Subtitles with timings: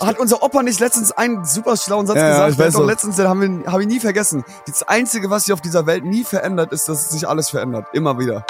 [0.00, 2.50] Hat unser Opa nicht letztens einen super schlauen Satz Ja, ja, gesagt?
[2.52, 4.44] ich Der weiß doch letztens, den haben wir, hab ich nie vergessen.
[4.66, 7.86] Das Einzige, was sich auf dieser Welt nie verändert, ist, dass sich alles verändert.
[7.92, 8.44] Immer wieder.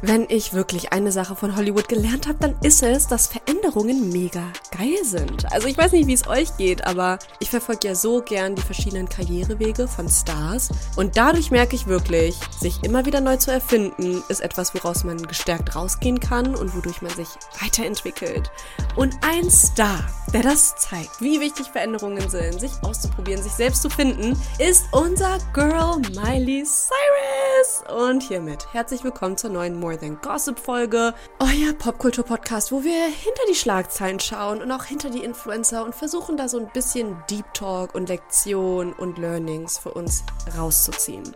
[0.00, 4.44] Wenn ich wirklich eine Sache von Hollywood gelernt habe, dann ist es, dass Veränderungen mega
[4.70, 5.50] geil sind.
[5.52, 8.62] Also ich weiß nicht, wie es euch geht, aber ich verfolge ja so gern die
[8.62, 14.22] verschiedenen Karrierewege von Stars und dadurch merke ich wirklich, sich immer wieder neu zu erfinden,
[14.28, 17.28] ist etwas, woraus man gestärkt rausgehen kann und wodurch man sich
[17.60, 18.52] weiterentwickelt.
[18.94, 23.90] Und ein Star, der das zeigt, wie wichtig Veränderungen sind, sich auszuprobieren, sich selbst zu
[23.90, 27.82] finden, ist unser Girl Miley Cyrus.
[27.92, 33.40] Und hiermit herzlich willkommen zur neuen More Than Gossip Folge, euer Popkultur-Podcast, wo wir hinter
[33.50, 37.54] die Schlagzeilen schauen und auch hinter die Influencer und versuchen da so ein bisschen Deep
[37.54, 40.24] Talk und Lektion und Learnings für uns
[40.58, 41.34] rauszuziehen.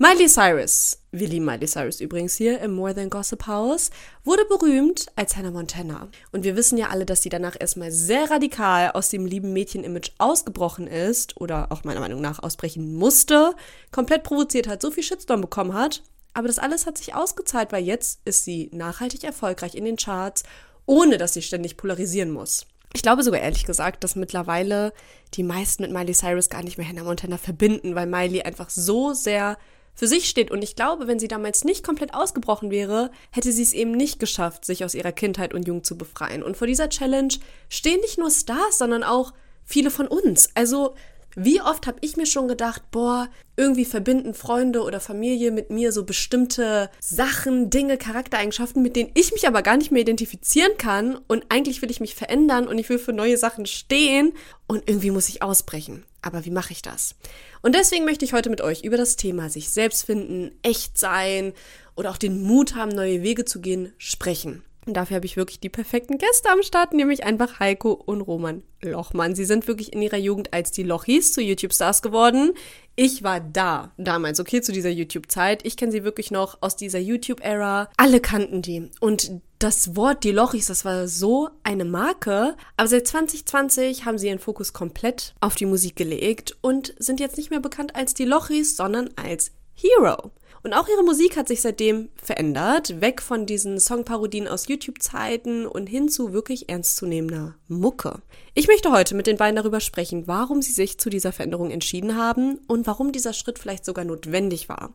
[0.00, 3.90] Miley Cyrus, wir lieben Miley Cyrus übrigens hier im More Than Gossip House,
[4.24, 6.08] wurde berühmt als Hannah Montana.
[6.32, 10.10] Und wir wissen ja alle, dass sie danach erstmal sehr radikal aus dem lieben Mädchen-Image
[10.18, 13.54] ausgebrochen ist oder auch meiner Meinung nach ausbrechen musste,
[13.92, 16.02] komplett provoziert hat, so viel Shitstorm bekommen hat.
[16.38, 20.44] Aber das alles hat sich ausgezahlt, weil jetzt ist sie nachhaltig erfolgreich in den Charts,
[20.86, 22.64] ohne dass sie ständig polarisieren muss.
[22.94, 24.92] Ich glaube sogar ehrlich gesagt, dass mittlerweile
[25.34, 29.14] die meisten mit Miley Cyrus gar nicht mehr Hannah Montana verbinden, weil Miley einfach so
[29.14, 29.58] sehr
[29.94, 30.52] für sich steht.
[30.52, 34.20] Und ich glaube, wenn sie damals nicht komplett ausgebrochen wäre, hätte sie es eben nicht
[34.20, 36.44] geschafft, sich aus ihrer Kindheit und Jugend zu befreien.
[36.44, 37.34] Und vor dieser Challenge
[37.68, 39.32] stehen nicht nur Stars, sondern auch
[39.64, 40.50] viele von uns.
[40.54, 40.94] Also
[41.38, 45.92] wie oft habe ich mir schon gedacht, boah, irgendwie verbinden Freunde oder Familie mit mir
[45.92, 51.16] so bestimmte Sachen, Dinge, Charaktereigenschaften, mit denen ich mich aber gar nicht mehr identifizieren kann
[51.28, 54.32] und eigentlich will ich mich verändern und ich will für neue Sachen stehen
[54.66, 56.04] und irgendwie muss ich ausbrechen.
[56.22, 57.14] Aber wie mache ich das?
[57.62, 61.52] Und deswegen möchte ich heute mit euch über das Thema sich selbst finden, echt sein
[61.94, 64.64] oder auch den Mut haben, neue Wege zu gehen, sprechen.
[64.88, 68.62] Und dafür habe ich wirklich die perfekten Gäste am Start, nämlich einfach Heiko und Roman
[68.80, 69.34] Lochmann.
[69.34, 72.52] Sie sind wirklich in ihrer Jugend als die Lochis zu YouTube-Stars geworden.
[72.96, 75.66] Ich war da damals, okay, zu dieser YouTube-Zeit.
[75.66, 77.90] Ich kenne sie wirklich noch aus dieser YouTube-Ära.
[77.98, 78.90] Alle kannten die.
[79.00, 82.56] Und das Wort die Lochis, das war so eine Marke.
[82.78, 87.36] Aber seit 2020 haben sie ihren Fokus komplett auf die Musik gelegt und sind jetzt
[87.36, 90.30] nicht mehr bekannt als die Lochis, sondern als Hero.
[90.62, 95.86] Und auch ihre Musik hat sich seitdem verändert, weg von diesen Songparodien aus YouTube-Zeiten und
[95.86, 98.20] hin zu wirklich ernstzunehmender Mucke.
[98.54, 102.16] Ich möchte heute mit den beiden darüber sprechen, warum sie sich zu dieser Veränderung entschieden
[102.16, 104.92] haben und warum dieser Schritt vielleicht sogar notwendig war.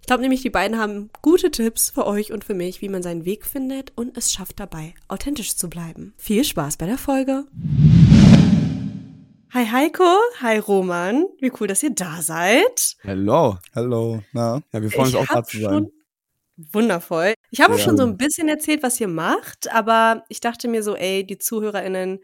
[0.00, 3.02] Ich glaube nämlich, die beiden haben gute Tipps für euch und für mich, wie man
[3.02, 6.14] seinen Weg findet und es schafft dabei, authentisch zu bleiben.
[6.16, 7.44] Viel Spaß bei der Folge!
[9.56, 10.04] Hi Heiko,
[10.42, 12.94] hi Roman, wie cool, dass ihr da seid.
[13.00, 13.56] Hello.
[13.74, 14.60] Hallo, na?
[14.70, 15.90] Ja, wir freuen uns Ich auch, da zu sein.
[16.58, 17.32] Wundervoll.
[17.50, 17.78] Ich habe Ja.
[17.78, 21.38] schon so ein bisschen erzählt, was ihr macht, aber ich dachte mir so, ey, die
[21.38, 22.18] ZuhörerInnen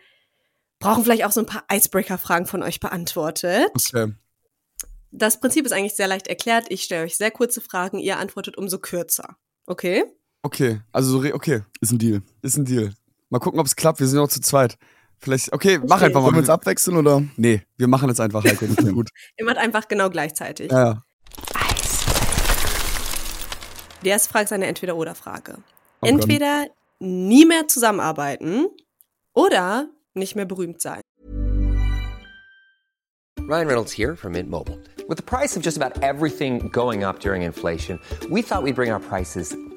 [0.79, 3.71] brauchen vielleicht auch so ein paar Icebreaker-Fragen von euch beantwortet.
[3.77, 4.13] Okay.
[5.11, 6.67] Das Prinzip ist eigentlich sehr leicht erklärt.
[6.69, 9.39] Ich stelle euch sehr kurze Fragen, ihr antwortet umso kürzer.
[9.65, 10.05] Okay?
[10.43, 12.21] Okay, also okay, Ist ein Deal.
[12.43, 12.93] ist ein Deal.
[13.31, 14.01] Mal gucken, ob es klappt.
[14.01, 14.77] Wir sind noch zu zweit.
[15.23, 16.07] Vielleicht, okay, mach Okay.
[16.07, 16.25] einfach mal.
[16.27, 17.23] Wollen wir uns abwechseln oder?
[17.37, 18.67] Nee, wir machen jetzt einfach, Heiko.
[18.67, 19.09] Das ist gut.
[19.39, 20.71] Ihr macht einfach genau gleichzeitig.
[20.73, 21.05] Ja, ja.
[24.05, 25.59] Die erste Frage ist eine Entweder-Oder-Frage.
[26.01, 26.67] Oh Entweder
[26.99, 28.67] nie mehr zusammenarbeiten
[29.33, 31.01] oder nicht mehr berühmt sein.
[33.49, 34.79] Ryan Reynolds here from Mint Mobile.
[35.09, 38.91] With the price of just about everything going up during inflation, we thought we'd bring
[38.93, 39.55] our prices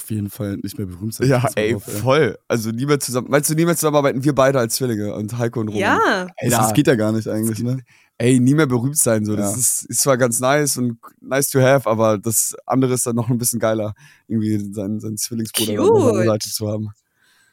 [0.00, 1.28] auf jeden Fall nicht mehr berühmt sein.
[1.28, 2.38] Ja, ey, auf, voll.
[2.48, 3.28] Also nie mehr zusammen.
[3.30, 4.24] Meinst du, nie mehr zusammenarbeiten?
[4.24, 5.80] Wir beide als Zwillinge und Heiko und Roman.
[5.80, 6.26] Ja.
[6.36, 7.80] Ey, das, das geht ja gar nicht eigentlich, ne?
[8.18, 9.24] Ey, nie mehr berühmt sein.
[9.24, 9.36] So.
[9.36, 9.58] Das Ja.
[9.58, 13.28] ist, ist zwar ganz nice und nice to have, aber das andere ist dann noch
[13.30, 13.94] ein bisschen geiler,
[14.26, 16.24] irgendwie seinen, seinen Zwillingsbruder an der.
[16.26, 16.88] Seite zu haben.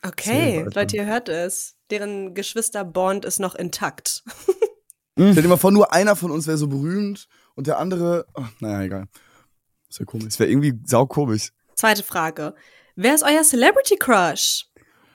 [0.05, 1.75] Okay, Leute, ihr hört es.
[1.89, 4.23] Deren Geschwisterbond ist noch intakt.
[5.17, 8.43] Stell dir mal vor, nur einer von uns wäre so berühmt und der andere, oh,
[8.59, 9.05] naja, egal.
[9.89, 10.25] Das wäre komisch.
[10.25, 11.51] Das wäre irgendwie saukomisch.
[11.77, 12.55] Zweite Frage.
[12.95, 14.65] Wer ist euer Celebrity Crush?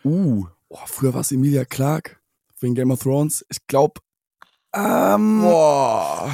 [0.05, 2.17] Uh, oh, früher war es Emilia Clarke
[2.61, 3.45] wegen Game of Thrones.
[3.51, 4.01] Ich glaube,
[4.73, 6.31] ähm, Boah.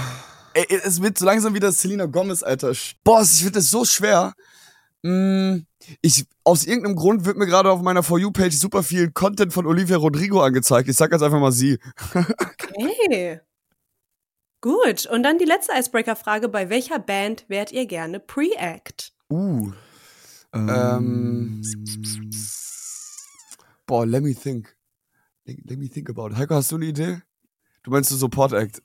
[0.53, 2.73] ey, es wird so langsam wieder Selena Gomez, Alter.
[3.03, 4.35] Boah, ich finde das so schwer.
[5.03, 5.61] Mm,
[6.03, 9.67] ich, aus irgendeinem Grund wird mir gerade auf meiner For You-Page super viel Content von
[9.67, 10.91] Olivia Rodrigo angezeigt.
[10.91, 11.79] Ich sag jetzt einfach mal sie.
[12.75, 13.41] Okay.
[14.61, 16.49] Gut, und dann die letzte Icebreaker-Frage.
[16.49, 19.13] Bei welcher Band wärt ihr gerne Pre-Act?
[19.31, 19.73] Uh.
[20.53, 21.63] Ähm,
[23.87, 24.75] boah, let me think.
[25.45, 26.37] Let, me think about it.
[26.37, 27.23] Heiko, hast du eine Idee?
[27.83, 28.83] Du meinst so Support Act?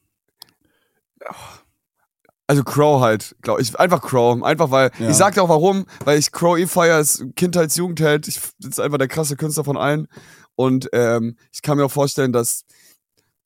[2.47, 3.77] Also Crow halt, glaube ich.
[3.79, 4.41] Einfach Crow.
[4.43, 5.09] Einfach weil, Ja.
[5.09, 8.27] ich sag dir auch warum, weil ich Crow eh feier, ist Kindheitsjugendheld.
[8.27, 10.07] Ich, ist einfach der krasse Künstler von allen.
[10.55, 12.65] Und ähm, ich kann mir auch vorstellen, dass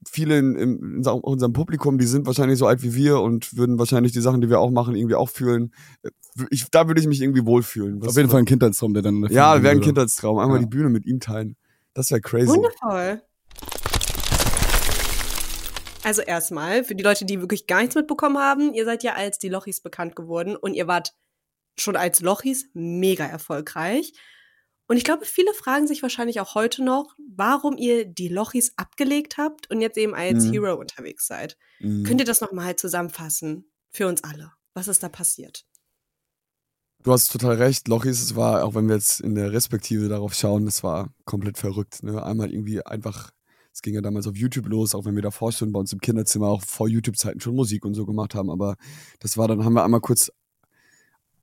[0.08, 4.12] viele in, in unserem Publikum, die sind wahrscheinlich so alt wie wir und würden wahrscheinlich
[4.12, 5.74] die Sachen, die wir auch machen, irgendwie auch fühlen.
[6.50, 8.02] Ich, da würde ich mich irgendwie wohlfühlen.
[8.02, 9.24] Was- Auf jeden Fall ein Kindheitstraum, der dann.
[9.30, 9.82] Ja, wäre ein.
[9.82, 10.38] Kindheitstraum.
[10.40, 10.64] Einmal Ja.
[10.64, 11.56] die Bühne mit ihm teilen.
[11.94, 12.48] Das wäre crazy.
[12.48, 13.22] Wundervoll.
[16.04, 19.40] Also erstmal, für die Leute, die wirklich gar nichts mitbekommen haben, ihr seid ja als
[19.40, 21.14] die Lochis bekannt geworden und ihr wart
[21.78, 24.14] schon als Lochis mega erfolgreich.
[24.88, 29.38] Und ich glaube, viele fragen sich wahrscheinlich auch heute noch, warum ihr die Lochis abgelegt
[29.38, 30.52] habt und jetzt eben als Mhm.
[30.54, 31.58] Hero unterwegs seid.
[31.80, 32.04] Mhm.
[32.04, 34.54] Könnt ihr das nochmal zusammenfassen für uns alle?
[34.74, 35.66] Was ist da passiert?
[37.08, 37.88] Du hast total recht.
[37.88, 41.58] Lochis, es war, auch wenn wir jetzt in der Respektive darauf schauen, das war komplett
[41.58, 42.04] verrückt.
[42.04, 42.22] Ne?
[42.22, 43.32] Einmal irgendwie einfach,
[43.72, 46.02] es ging ja damals auf YouTube los, auch wenn wir davor schon bei uns im
[46.02, 48.50] Kinderzimmer auch vor YouTube-Zeiten schon Musik und so gemacht haben.
[48.50, 48.76] Aber
[49.22, 50.34] das war dann, haben wir einmal kurz,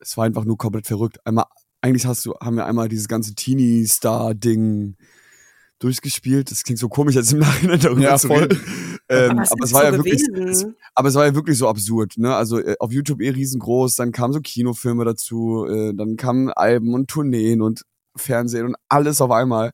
[0.00, 1.26] es war einfach nur komplett verrückt.
[1.26, 1.46] Einmal,
[1.81, 4.99] eigentlich hast du, haben wir einmal dieses ganze Teenie-Star-Ding
[5.78, 6.50] durchgespielt.
[6.50, 8.42] Das klingt so komisch, jetzt im Nachhinein darüber Ja, zu voll.
[8.44, 8.60] reden.
[9.08, 11.68] Ähm, Aber aber, es war so ja wirklich, es, aber es war ja wirklich so
[11.68, 12.34] absurd, ne?
[12.34, 16.94] Also äh, auf YouTube eh riesengroß, dann kamen so Kinofilme dazu, äh, dann kamen Alben
[16.94, 17.82] und Tourneen und
[18.16, 19.72] Fernsehen und alles auf einmal.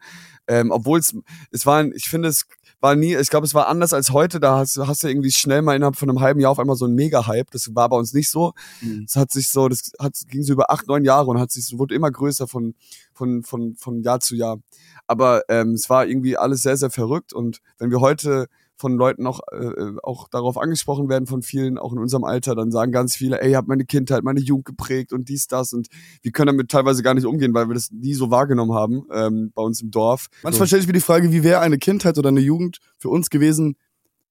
[0.48, 1.14] Ähm, Obwohl es,
[1.52, 2.46] es war, ich finde, es
[2.80, 4.40] war nie, ich glaube, es war anders als heute.
[4.40, 6.76] Da hast, du- hast du irgendwie schnell mal innerhalb von einem halben Jahr auf einmal
[6.76, 7.50] so einen Mega-Hype.
[7.50, 8.52] Das war bei uns nicht so.
[8.80, 9.04] Mhm.
[9.06, 11.78] Es hat sich so, das hat, ging so über acht, neun Jahre und hat sich,
[11.78, 12.74] wurde immer größer von,
[13.12, 14.58] von, von, von Jahr zu Jahr.
[15.06, 17.32] Aber ähm, es war irgendwie alles sehr, sehr verrückt.
[17.32, 18.46] Und wenn wir heute
[18.80, 22.70] von Leuten auch, äh, auch darauf angesprochen werden, von vielen, auch in unserem Alter, dann
[22.70, 25.72] sagen ganz viele, ey, ihr habt meine Kindheit, meine Jugend geprägt und dies, das.
[25.72, 25.88] Und
[26.22, 29.52] wir können damit teilweise gar nicht umgehen, weil wir das nie so wahrgenommen haben ähm,
[29.54, 30.28] bei uns im Dorf.
[30.42, 33.28] Manchmal stelle ich mir die Frage, wie wäre eine Kindheit oder eine Jugend für uns
[33.28, 33.76] gewesen,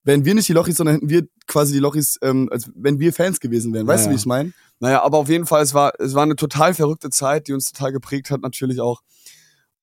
[0.02, 3.12] wären wir nicht die Lochis, sondern hätten wir quasi die Lochis, ähm, als wenn wir
[3.12, 3.86] Fans gewesen wären.
[3.86, 4.52] Weißt Ja, du, wie ich meine?
[4.80, 7.70] Naja, aber auf jeden Fall, es war, es war eine total verrückte Zeit, die uns
[7.70, 9.02] total geprägt hat, natürlich auch.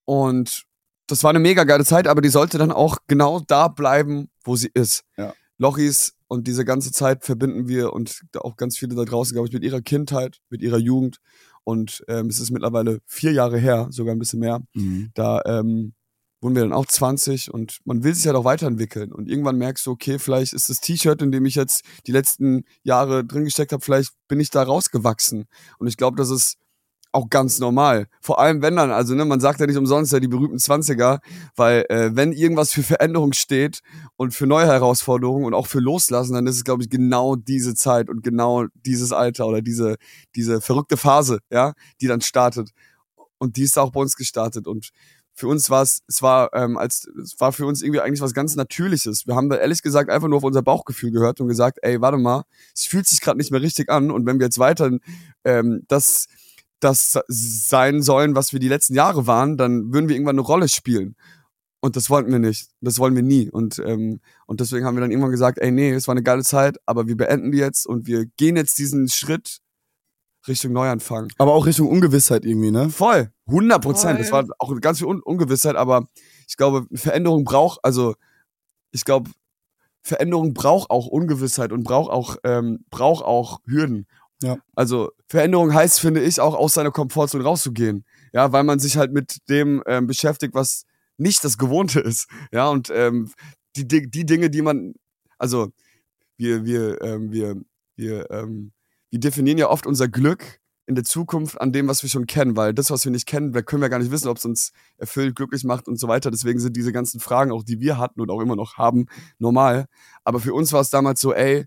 [0.04, 0.64] Und
[1.08, 4.56] das war eine mega geile Zeit, aber die sollte dann auch genau da bleiben, wo
[4.56, 5.04] sie ist.
[5.16, 5.34] Ja.
[5.56, 9.54] Lochis und diese ganze Zeit verbinden wir und auch ganz viele da draußen, glaube ich,
[9.54, 11.18] mit ihrer Kindheit, mit ihrer Jugend.
[11.64, 14.60] Und ähm, es ist mittlerweile vier Jahre her, sogar ein bisschen mehr.
[15.14, 15.94] Da ähm,
[16.40, 19.12] wurden wir dann auch 20 und man will sich halt auch weiterentwickeln.
[19.12, 22.64] Und irgendwann merkst du, okay, vielleicht ist das T-Shirt, in dem ich jetzt die letzten
[22.84, 25.46] Jahre drin gesteckt habe, vielleicht bin ich da rausgewachsen.
[25.78, 26.56] Und ich glaube, das ist
[27.12, 28.06] auch ganz normal.
[28.20, 31.20] Vor allem, wenn dann, also ne, man sagt ja nicht umsonst ja die berühmten 20er,
[31.56, 33.80] weil äh, wenn irgendwas für Veränderung steht
[34.16, 37.74] und für neue Herausforderungen und auch für Loslassen, dann ist es, glaube ich, genau diese
[37.74, 39.96] Zeit und genau dieses Alter oder diese,
[40.34, 42.70] diese verrückte Phase, ja, die dann startet.
[43.38, 44.66] Und die ist auch bei uns gestartet.
[44.66, 44.90] Und
[45.38, 48.34] für uns war es, es war, ähm, als, es war für uns irgendwie eigentlich was
[48.34, 49.26] ganz Natürliches.
[49.26, 52.18] Wir haben da ehrlich gesagt einfach nur auf unser Bauchgefühl gehört und gesagt, ey, warte
[52.18, 52.42] mal,
[52.74, 54.10] es fühlt sich gerade nicht mehr richtig an.
[54.10, 54.90] Und wenn wir jetzt weiter
[55.44, 56.26] ähm, das,
[56.80, 60.68] das sein sollen, was wir die letzten Jahre waren, dann würden wir irgendwann eine Rolle
[60.68, 61.16] spielen.
[61.80, 62.70] Und das wollten wir nicht.
[62.80, 63.50] Das wollen wir nie.
[63.50, 66.42] Und, ähm, und deswegen haben wir dann irgendwann gesagt, ey, nee, es war eine geile
[66.42, 69.60] Zeit, aber wir beenden die jetzt und wir gehen jetzt diesen Schritt
[70.46, 71.28] Richtung Neuanfang.
[71.38, 72.90] Aber auch Richtung Ungewissheit irgendwie, ne?
[72.90, 74.20] Voll, 100 Prozent.
[74.20, 76.08] Es war auch ganz viel Un Ungewissheit, aber
[76.48, 78.14] ich glaube, Veränderung braucht, also
[78.90, 79.30] ich glaube,
[80.02, 84.06] Veränderung braucht auch Ungewissheit und braucht auch, ähm, braucht auch Hürden.
[84.40, 84.58] Ja.
[84.74, 88.04] Also Veränderung heißt, finde ich, auch aus seiner Komfortzone rauszugehen.
[88.32, 90.84] Ja, weil man sich halt mit dem ähm, beschäftigt, was
[91.16, 92.28] nicht das Gewohnte ist.
[92.52, 93.32] Ja, und ähm,
[93.76, 94.94] die, Di- die Dinge, die man,
[95.38, 95.70] also
[96.36, 97.56] wir, wir, ähm, wir,
[97.96, 98.72] wir, ähm,
[99.10, 102.56] wir definieren ja oft unser Glück in der Zukunft an dem, was wir schon kennen,
[102.56, 104.72] weil das, was wir nicht kennen, da können wir gar nicht wissen, ob es uns
[104.96, 106.30] erfüllt, glücklich macht und so weiter.
[106.30, 109.06] Deswegen sind diese ganzen Fragen, auch die wir hatten und auch immer noch haben,
[109.38, 109.86] normal.
[110.24, 111.66] Aber für uns war es damals so, ey,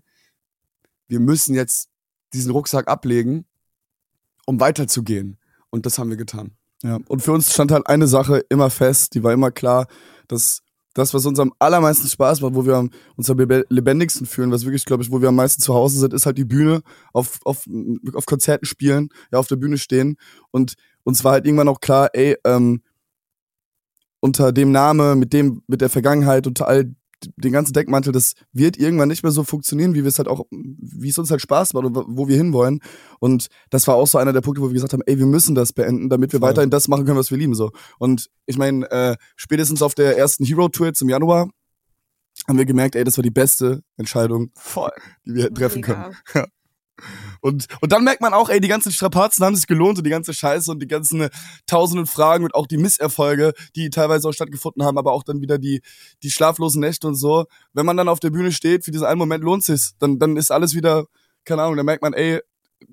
[1.06, 1.88] wir müssen jetzt
[2.34, 3.46] diesen Rucksack ablegen,
[4.46, 5.38] um weiterzugehen.
[5.70, 6.52] Und das haben wir getan.
[6.82, 6.98] Ja.
[7.08, 9.86] Und für uns stand halt eine Sache immer fest, die war immer klar,
[10.28, 10.62] dass
[10.94, 14.64] das, was uns am allermeisten Spaß macht, wo wir uns am lebe- lebendigsten fühlen, was
[14.64, 17.40] wirklich, glaube ich, wo wir am meisten zu Hause sind, ist halt die Bühne, auf,
[17.44, 17.66] auf,
[18.12, 20.16] auf Konzerten spielen, ja, auf der Bühne stehen.
[20.50, 20.74] Und
[21.04, 22.82] uns war halt irgendwann auch klar, ey, ähm,
[24.20, 26.94] unter dem Name, mit dem, mit der Vergangenheit, unter all
[27.36, 30.46] den ganzen Deckmantel, das wird irgendwann nicht mehr so funktionieren, wie wir es halt auch,
[30.50, 32.80] wie es uns halt Spaß macht und wo wir hinwollen.
[33.20, 35.54] Und das war auch so einer der Punkte, wo wir gesagt haben, ey, wir müssen
[35.54, 36.48] das beenden, damit wir Voll.
[36.50, 37.54] weiterhin das machen können, was wir lieben.
[37.54, 37.70] So.
[37.98, 41.48] Und ich meine, äh, spätestens auf der ersten Hero-Tour jetzt im Januar
[42.48, 44.92] haben wir gemerkt, ey, das war die beste Entscheidung, Voll.
[45.24, 46.12] die wir treffen Mega.
[46.24, 46.46] können.
[47.40, 50.10] Und, und dann merkt man auch, ey, die ganzen Strapazen haben sich gelohnt und die
[50.10, 51.28] ganze Scheiße und die ganzen
[51.66, 55.58] tausenden Fragen und auch die Misserfolge, die teilweise auch stattgefunden haben, aber auch dann wieder
[55.58, 55.82] die,
[56.22, 57.46] die schlaflosen Nächte und so.
[57.72, 59.94] Wenn man dann auf der Bühne steht, für diesen einen Moment lohnt sich's.
[59.98, 61.06] Dann, dann ist alles wieder,
[61.44, 62.40] keine Ahnung, dann merkt man, ey,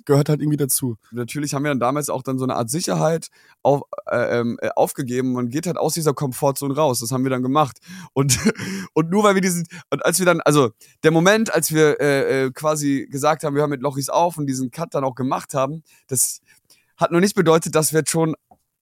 [0.05, 0.97] gehört halt irgendwie dazu.
[1.11, 3.27] Natürlich haben wir dann damals auch dann so eine Art Sicherheit
[3.61, 5.33] auf, äh, ähm, äh, aufgegeben.
[5.33, 6.99] Man geht halt aus dieser Komfortzone raus.
[6.99, 7.79] Das haben wir dann gemacht.
[8.13, 8.37] Und,
[8.93, 10.71] und nur weil wir diesen, und als wir dann, also
[11.03, 14.47] der Moment, als wir äh, äh, quasi gesagt haben, wir haben mit Lochis auf und
[14.47, 16.41] diesen Cut dann auch gemacht haben, das
[16.97, 18.35] hat nur nicht bedeutet, dass wir jetzt schon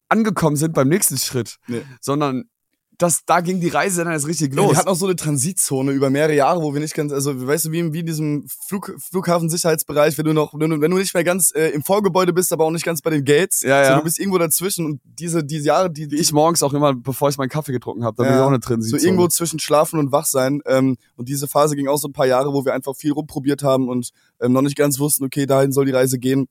[0.09, 1.83] angekommen sind beim nächsten Schritt, nee.
[2.01, 2.49] sondern
[2.97, 4.65] das, da ging die Reise dann erst richtig los.
[4.65, 7.45] Ja, wir hatten auch so eine Transitzone über mehrere Jahre, wo wir nicht ganz, also
[7.45, 10.97] weißt du, wie, wie in diesem Flug, Flughafensicherheitsbereich, wenn du noch, wenn du, wenn du
[10.97, 13.83] nicht mehr ganz äh, im Vorgebäude bist, aber auch nicht ganz bei den Gates, ja,
[13.83, 13.89] ja.
[13.91, 16.95] So, du bist irgendwo dazwischen und diese, diese Jahre, die, die ich morgens auch immer,
[16.95, 18.99] bevor ich meinen Kaffee getrunken habe, da ja, bin ich auch eine Transitzone.
[18.99, 20.61] So irgendwo zwischen Schlafen und Wachsein.
[20.65, 23.61] Ähm, und diese Phase ging auch so ein paar Jahre, wo wir einfach viel rumprobiert
[23.61, 24.09] haben und
[24.41, 26.47] ähm, noch nicht ganz wussten, okay, dahin soll die Reise gehen.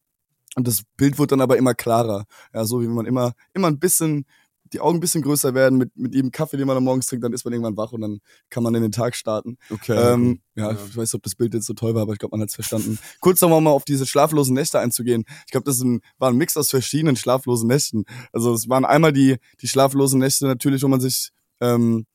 [0.55, 2.25] Und das Bild wird dann aber immer klarer.
[2.55, 4.25] Ja, so wie man immer, immer ein bisschen
[4.73, 7.25] die Augen ein bisschen größer werden mit, mit jedem Kaffee, den man am morgens trinkt,
[7.25, 8.21] dann ist man irgendwann wach und dann
[8.51, 9.59] kann man in den Tag starten.
[9.71, 9.97] Okay.
[9.97, 12.19] Ähm, ja, ja, ich weiß nicht, ob das Bild jetzt so toll war, aber ich
[12.19, 12.99] glaube, man hat es verstanden.
[13.21, 15.25] Kurz nochmal mal auf diese schlaflosen Nächte einzugehen.
[15.47, 18.05] Ich glaube, das ein, war ein Mix aus verschiedenen schlaflosen Nächten.
[18.33, 21.31] Also es waren einmal die, die schlaflosen Nächte natürlich, wo man sich
[21.61, 22.07] ähm,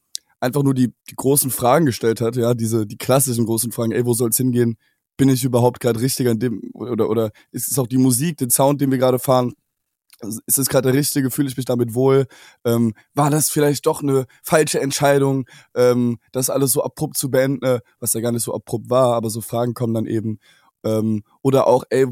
[0.41, 4.05] einfach nur die, die großen Fragen gestellt hat, ja, diese, die klassischen großen Fragen, ey,
[4.05, 4.77] wo soll's hingehen?
[5.17, 8.50] Bin ich überhaupt gerade richtig an dem, oder, oder ist es auch die Musik, den
[8.50, 9.53] Sound, den wir gerade fahren?
[10.45, 12.27] Ist es gerade der richtige, fühle ich mich damit wohl?
[12.65, 17.63] Ähm, war das vielleicht doch eine falsche Entscheidung, ähm, das alles so abrupt zu beenden,
[17.63, 20.39] äh, was ja gar nicht so abrupt war, aber so Fragen kommen dann eben.
[20.83, 22.07] Ähm, oder auch, ey,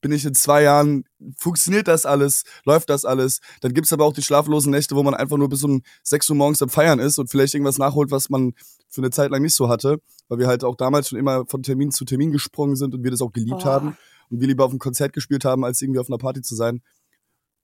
[0.00, 1.04] bin ich in zwei Jahren,
[1.36, 3.40] funktioniert das alles, läuft das alles?
[3.60, 6.36] Dann gibt's aber auch die schlaflosen Nächte, wo man einfach nur bis um 6 Uhr
[6.36, 8.52] morgens am Feiern ist und vielleicht irgendwas nachholt, was man
[8.88, 11.62] für eine Zeit lang nicht so hatte, weil wir halt auch damals schon immer von
[11.62, 13.64] Termin zu Termin gesprungen sind und wir das auch geliebt oh.
[13.64, 13.96] haben
[14.30, 16.82] und wir lieber auf einem Konzert gespielt haben, als irgendwie auf einer Party zu sein.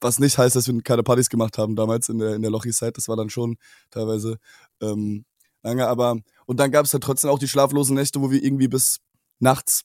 [0.00, 2.96] Was nicht heißt, dass wir keine Partys gemacht haben damals in der, in der Lochi-Zeit.
[2.96, 3.56] Das war dann schon
[3.90, 4.38] teilweise
[4.80, 5.24] ähm,
[5.62, 5.86] lange.
[5.86, 8.98] Aber und dann gab es ja trotzdem auch die schlaflosen Nächte, wo wir irgendwie bis
[9.38, 9.84] nachts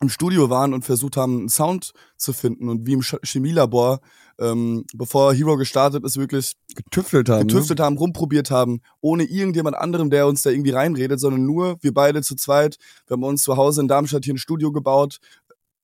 [0.00, 4.00] im Studio waren und versucht haben, einen Sound zu finden und wie im Chemielabor,
[4.38, 7.46] ähm, bevor Hero gestartet ist, wirklich getüftelt haben, ne?
[7.46, 7.84] getüftelt ne?
[7.84, 12.22] haben, rumprobiert haben, ohne irgendjemand anderem, der uns da irgendwie reinredet, sondern nur wir beide
[12.22, 12.78] zu zweit.
[13.06, 15.18] Wir haben uns zu Hause in Darmstadt hier ein Studio gebaut,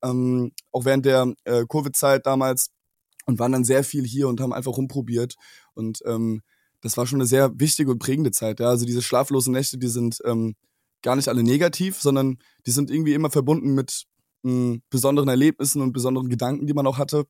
[0.02, 2.70] ähm, auch während der äh, Covid-Zeit damals
[3.26, 5.36] und waren dann sehr viel hier und haben einfach rumprobiert.
[5.74, 6.42] Und ähm,
[6.80, 8.60] das war schon eine sehr wichtige und prägende Zeit.
[8.60, 8.68] Ja?
[8.68, 10.54] Also diese schlaflosen Nächte, die sind ähm,
[11.02, 14.04] gar nicht alle negativ, sondern die sind irgendwie immer verbunden mit
[14.42, 17.26] mh, hm, besonderen Erlebnissen und besonderen Gedanken, die man auch hatte.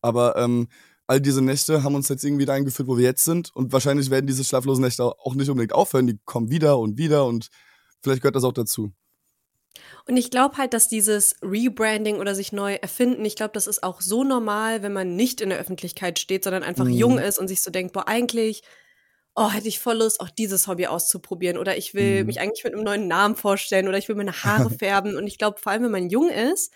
[0.00, 0.68] Aber ähm,
[1.06, 3.54] all diese Nächte haben uns jetzt irgendwie dahin geführt, wo wir jetzt sind.
[3.54, 6.06] Und wahrscheinlich werden diese schlaflosen Nächte auch nicht unbedingt aufhören.
[6.06, 7.48] Die kommen wieder und wieder und
[8.02, 8.92] vielleicht gehört das auch dazu.
[10.06, 13.82] Und ich glaube halt, dass dieses Rebranding oder sich neu erfinden, ich glaube, das ist
[13.82, 16.92] auch so normal, wenn man nicht in der Öffentlichkeit steht, sondern einfach mhm.
[16.92, 18.62] jung ist und sich so denkt, boah, eigentlich,
[19.34, 21.58] oh, hätte ich voll Lust, auch dieses Hobby auszuprobieren.
[21.58, 22.26] Oder ich will mhm.
[22.26, 25.16] mich eigentlich mit einem neuen Namen vorstellen oder ich will meine Haare färben.
[25.16, 26.72] Und ich glaube, vor allem, wenn man jung ist,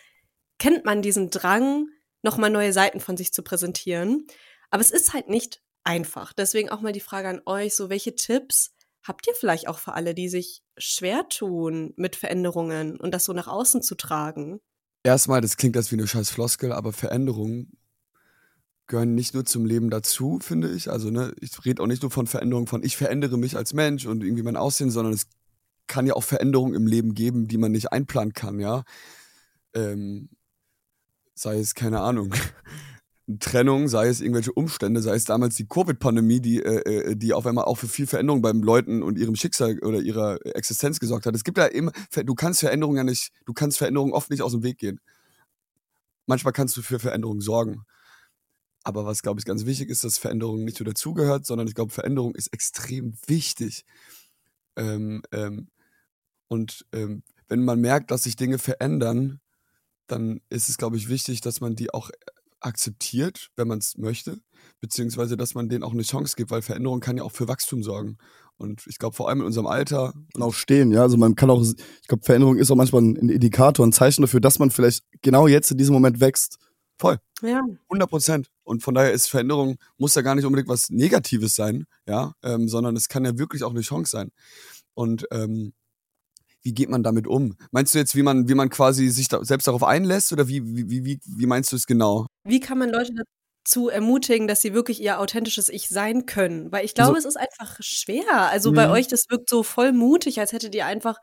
[0.58, 1.88] kennt man diesen Drang,
[2.22, 4.26] nochmal neue Seiten von sich zu präsentieren.
[4.70, 6.32] Aber es ist halt nicht einfach.
[6.32, 8.74] Deswegen auch mal die Frage an euch, so welche Tipps
[9.08, 13.32] habt ihr vielleicht auch für alle, die sich schwer tun mit Veränderungen und das so
[13.32, 14.60] nach außen zu tragen?
[15.02, 17.78] Erstmal, das klingt als wie eine scheiß Floskel, aber Veränderungen
[18.86, 20.90] gehören nicht nur zum Leben dazu, finde ich.
[20.90, 24.06] Also, ne, ich rede auch nicht nur von Veränderungen von ich verändere mich als Mensch
[24.06, 25.28] und irgendwie mein Aussehen, sondern es
[25.86, 28.84] kann ja auch Veränderungen im Leben geben, die man nicht einplanen kann, ja.
[29.74, 30.30] Ähm,
[31.34, 32.34] sei es, keine Ahnung,
[33.40, 37.46] Trennung, sei es irgendwelche Umstände, sei es damals die Covid-Pandemie, die, äh, äh, die auf
[37.46, 41.34] einmal auch für viel Veränderung beim Leuten und ihrem Schicksal oder ihrer Existenz gesorgt hat.
[41.34, 44.52] Es gibt ja immer, du kannst Veränderungen ja nicht, du kannst Veränderungen oft nicht aus
[44.52, 44.98] dem Weg gehen.
[46.26, 47.84] Manchmal kannst du für Veränderungen sorgen.
[48.82, 51.92] Aber was, glaube ich, ganz wichtig ist, dass Veränderung nicht nur dazugehört, sondern ich glaube,
[51.92, 53.84] Veränderung ist extrem wichtig.
[54.76, 55.68] Ähm, ähm,
[56.48, 59.40] und ähm, wenn man merkt, dass sich Dinge verändern,
[60.06, 62.10] dann ist es, glaube ich, wichtig, dass man die auch
[62.60, 64.40] akzeptiert, wenn man es möchte,
[64.80, 67.82] beziehungsweise dass man denen auch eine Chance gibt, weil Veränderung kann ja auch für Wachstum
[67.82, 68.18] sorgen.
[68.56, 70.14] Und ich glaube, vor allem in unserem Alter.
[70.34, 71.02] Und auch stehen, ja.
[71.02, 74.40] Also man kann auch, ich glaube, Veränderung ist auch manchmal ein Indikator, ein Zeichen dafür,
[74.40, 76.58] dass man vielleicht genau jetzt in diesem Moment wächst.
[76.98, 77.18] Voll.
[77.42, 77.62] Ja.
[77.84, 78.50] 100 Prozent.
[78.64, 82.68] Und von daher ist Veränderung, muss ja gar nicht unbedingt was Negatives sein, ja, ähm,
[82.68, 84.32] sondern es kann ja wirklich auch eine Chance sein.
[84.94, 85.72] Und ähm,
[86.68, 87.56] wie geht man damit um?
[87.70, 90.60] Meinst du jetzt, wie man, wie man quasi sich da selbst darauf einlässt oder wie,
[90.62, 92.26] wie, wie, wie meinst du es genau?
[92.44, 93.14] Wie kann man Leute
[93.64, 96.70] dazu ermutigen, dass sie wirklich ihr authentisches Ich sein können?
[96.70, 98.50] Weil ich glaube, also, es ist einfach schwer.
[98.50, 98.92] Also bei mhm.
[98.92, 101.16] euch, das wirkt so voll mutig, als hättet ihr einfach,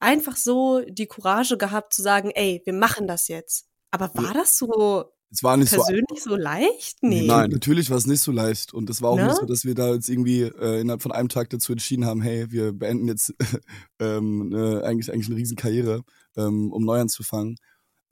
[0.00, 3.68] einfach so die Courage gehabt zu sagen, ey, wir machen das jetzt.
[3.92, 6.98] Aber war das so es war nicht persönlich so, so leicht?
[7.02, 7.26] Nee.
[7.26, 8.72] Nein, natürlich war es nicht so leicht.
[8.72, 9.26] Und es war auch ne?
[9.26, 12.22] nicht so, dass wir da jetzt irgendwie äh, innerhalb von einem Tag dazu entschieden haben,
[12.22, 13.34] hey, wir beenden jetzt
[13.98, 16.04] ähm, ne, eigentlich, eigentlich eine Riesenkarriere,
[16.36, 17.56] ähm, um neu anzufangen.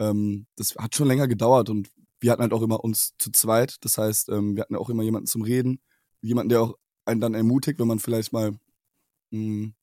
[0.00, 1.88] Ähm, das hat schon länger gedauert und
[2.20, 3.76] wir hatten halt auch immer uns zu zweit.
[3.82, 5.80] Das heißt, ähm, wir hatten auch immer jemanden zum Reden,
[6.20, 8.58] jemanden, der auch einen dann ermutigt, wenn man vielleicht mal mh,
[9.30, 9.74] hm,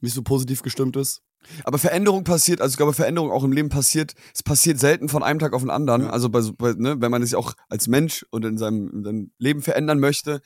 [0.00, 1.22] nicht so positiv gestimmt ist.
[1.64, 5.22] Aber Veränderung passiert, also ich glaube, Veränderung auch im Leben passiert, es passiert selten von
[5.22, 6.02] einem Tag auf den anderen.
[6.02, 6.10] Ja.
[6.10, 9.30] Also bei, bei, ne, wenn man sich auch als Mensch und in seinem, in seinem
[9.38, 10.40] Leben verändern möchte.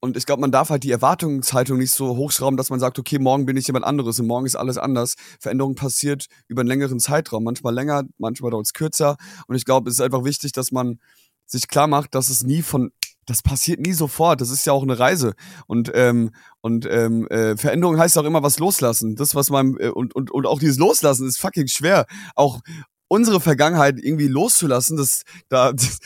[0.00, 3.18] Und ich glaube, man darf halt die Erwartungshaltung nicht so hochschrauben, dass man sagt, okay,
[3.18, 5.14] morgen bin ich jemand anderes und morgen ist alles anders.
[5.40, 9.16] Veränderung passiert über einen längeren Zeitraum, manchmal länger, manchmal dauert es kürzer.
[9.46, 11.00] Und ich glaube, es ist einfach wichtig, dass man
[11.46, 12.92] sich klar macht, dass es nie von
[13.26, 14.40] das passiert nie sofort.
[14.40, 15.34] Das ist ja auch eine Reise.
[15.66, 16.30] Und, ähm,
[16.60, 19.16] und ähm, äh, Veränderung heißt auch immer was loslassen.
[19.16, 22.06] Das, was man, äh, und, und, und auch dieses Loslassen ist fucking schwer.
[22.34, 22.60] Auch
[23.08, 25.98] unsere Vergangenheit irgendwie loszulassen, das, da, das,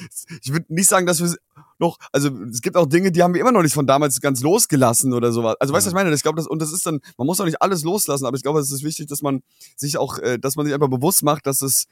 [0.42, 1.34] ich würde nicht sagen, dass wir
[1.78, 4.42] noch, also es gibt auch Dinge, die haben wir immer noch nicht von damals ganz
[4.42, 5.56] losgelassen oder sowas.
[5.60, 6.14] Also weißt du, was ich meine?
[6.14, 8.42] Ich glaube, das, und das ist dann, man muss auch nicht alles loslassen, aber ich
[8.42, 9.42] glaube, es ist wichtig, dass man
[9.76, 11.86] sich auch, äh, dass man sich einfach bewusst macht, dass es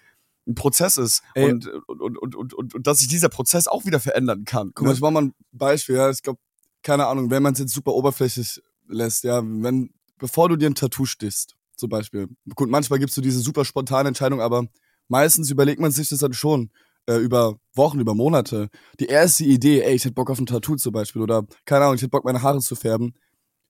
[0.48, 4.00] ein Prozess ist und, und, und, und, und, und, dass sich dieser Prozess auch wieder
[4.00, 4.72] verändern kann.
[4.74, 4.94] Guck mal, ne?
[4.94, 6.10] ich mach mal ein Beispiel, ja.
[6.10, 6.40] Ich glaube,
[6.82, 10.74] keine Ahnung, wenn man es jetzt super oberflächlich lässt, ja, wenn, bevor du dir ein
[10.74, 12.28] Tattoo stichst, zum Beispiel.
[12.54, 14.66] Gut, manchmal gibst du diese super spontane Entscheidung, aber
[15.08, 16.70] meistens überlegt man sich das dann schon
[17.06, 18.68] äh, über Wochen, über Monate.
[19.00, 21.96] Die erste Idee, ey, ich hätte Bock auf ein Tattoo zum Beispiel oder keine Ahnung,
[21.96, 23.14] ich hätte Bock, meine Haare zu färben.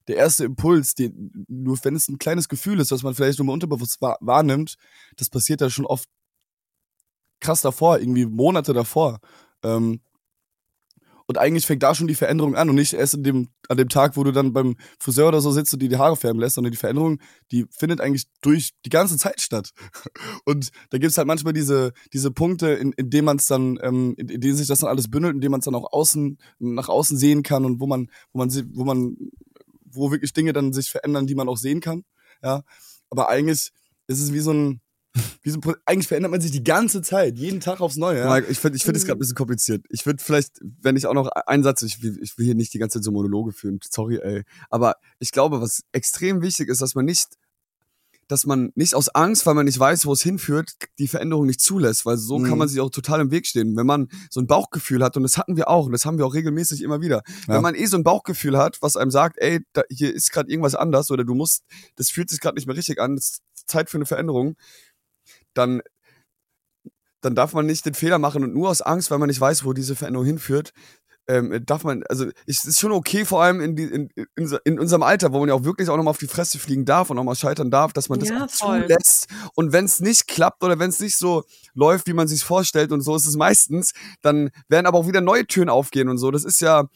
[0.06, 3.46] Der erste Impuls, den, nur wenn es ein kleines Gefühl ist, was man vielleicht nur
[3.46, 4.76] mal unterbewusst wahrnimmt,
[5.16, 6.08] das passiert ja schon oft
[7.40, 9.20] krass davor, irgendwie Monate davor.
[9.62, 10.00] Ähm,
[11.30, 13.90] und eigentlich fängt da schon die Veränderung an und nicht erst in dem, an dem
[13.90, 16.54] Tag, wo du dann beim Friseur oder so sitzt und dir die Haare färben lässt,
[16.54, 17.20] sondern die Veränderung,
[17.52, 19.72] die findet eigentlich durch die ganze Zeit statt.
[20.46, 24.14] Und da gibt's halt manchmal diese, diese Punkte, in, in denen man es dann, ähm,
[24.16, 26.38] in, in denen sich das dann alles bündelt, in denen man es dann auch außen,
[26.60, 29.16] nach außen sehen kann und wo man, wo man, wo man,
[29.84, 32.04] wo wirklich Dinge dann sich verändern, die man auch sehen kann.
[32.42, 32.62] Ja.
[33.10, 33.70] Aber eigentlich
[34.06, 34.80] ist es wie so ein,
[35.42, 38.18] Wieso, eigentlich verändert man sich die ganze Zeit, jeden Tag aufs Neue.
[38.18, 38.38] Ja?
[38.38, 39.84] Ich finde ich find es gerade ein bisschen kompliziert.
[39.88, 42.74] Ich würde vielleicht, wenn ich auch noch einen Satz, ich will, ich will hier nicht
[42.74, 44.44] die ganze Zeit so Monologe führen, sorry, ey.
[44.70, 47.28] Aber ich glaube, was extrem wichtig ist, dass man nicht,
[48.26, 51.62] dass man nicht aus Angst, weil man nicht weiß, wo es hinführt, die Veränderung nicht
[51.62, 52.44] zulässt, weil so mhm.
[52.44, 53.74] kann man sich auch total im Weg stehen.
[53.74, 56.26] Wenn man so ein Bauchgefühl hat, und das hatten wir auch, und das haben wir
[56.26, 57.54] auch regelmäßig immer wieder, ja.
[57.54, 60.50] wenn man eh so ein Bauchgefühl hat, was einem sagt, ey, da, hier ist gerade
[60.50, 61.64] irgendwas anders oder du musst,
[61.96, 64.56] das fühlt sich gerade nicht mehr richtig an, das ist Zeit für eine Veränderung,
[65.54, 65.82] dann,
[67.20, 69.64] dann darf man nicht den Fehler machen und nur aus Angst, weil man nicht weiß,
[69.64, 70.72] wo diese Veränderung hinführt,
[71.28, 74.80] ähm, darf man, also es ist schon okay, vor allem in, die, in, in, in,
[74.80, 77.18] unserem Alter, wo man ja auch wirklich auch nochmal auf die Fresse fliegen darf und
[77.18, 79.28] auch mal scheitern darf, dass man das ja, zulässt.
[79.54, 82.92] Und wenn es nicht klappt oder wenn es nicht so läuft, wie man sich vorstellt
[82.92, 86.30] und so ist es meistens, dann werden aber auch wieder neue Türen aufgehen und so.
[86.30, 86.88] Das ist ja,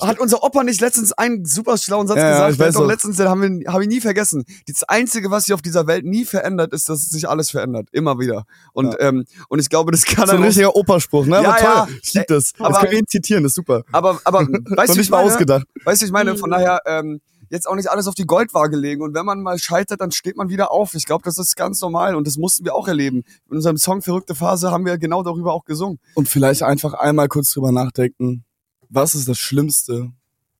[0.00, 2.48] hat unser Opa nicht letztens einen super schlauen Satz ja, gesagt?
[2.48, 4.44] Ja, ich weiß doch letztens, den haben wir, hab ich nie vergessen.
[4.66, 7.88] Das Einzige, was sich auf dieser Welt nie verändert, ist, dass sich alles verändert.
[7.92, 8.44] Immer wieder.
[8.72, 9.08] Und, ja.
[9.08, 11.42] ähm, und ich glaube, das kann So ein richtiger Operspruch, ne?
[11.42, 11.98] Ja, aber toll.
[12.02, 12.52] Ich lieb das.
[12.58, 13.82] Aber, das können wir ihn zitieren, das ist super.
[13.92, 15.66] Aber, aber, weißt du, nicht mal ausgedacht.
[15.84, 19.02] Weißt du, ich meine, von daher, ähm, jetzt auch nicht alles auf die Goldwaage legen.
[19.02, 20.94] Und wenn man mal scheitert, dann steht man wieder auf.
[20.94, 23.24] Ich glaube, das ist ganz normal und das mussten wir auch erleben.
[23.50, 25.98] In unserem Song Verrückte Phase haben wir genau darüber auch gesungen.
[26.14, 28.44] Und vielleicht einfach einmal kurz drüber nachdenken.
[28.90, 30.12] Was ist das Schlimmste,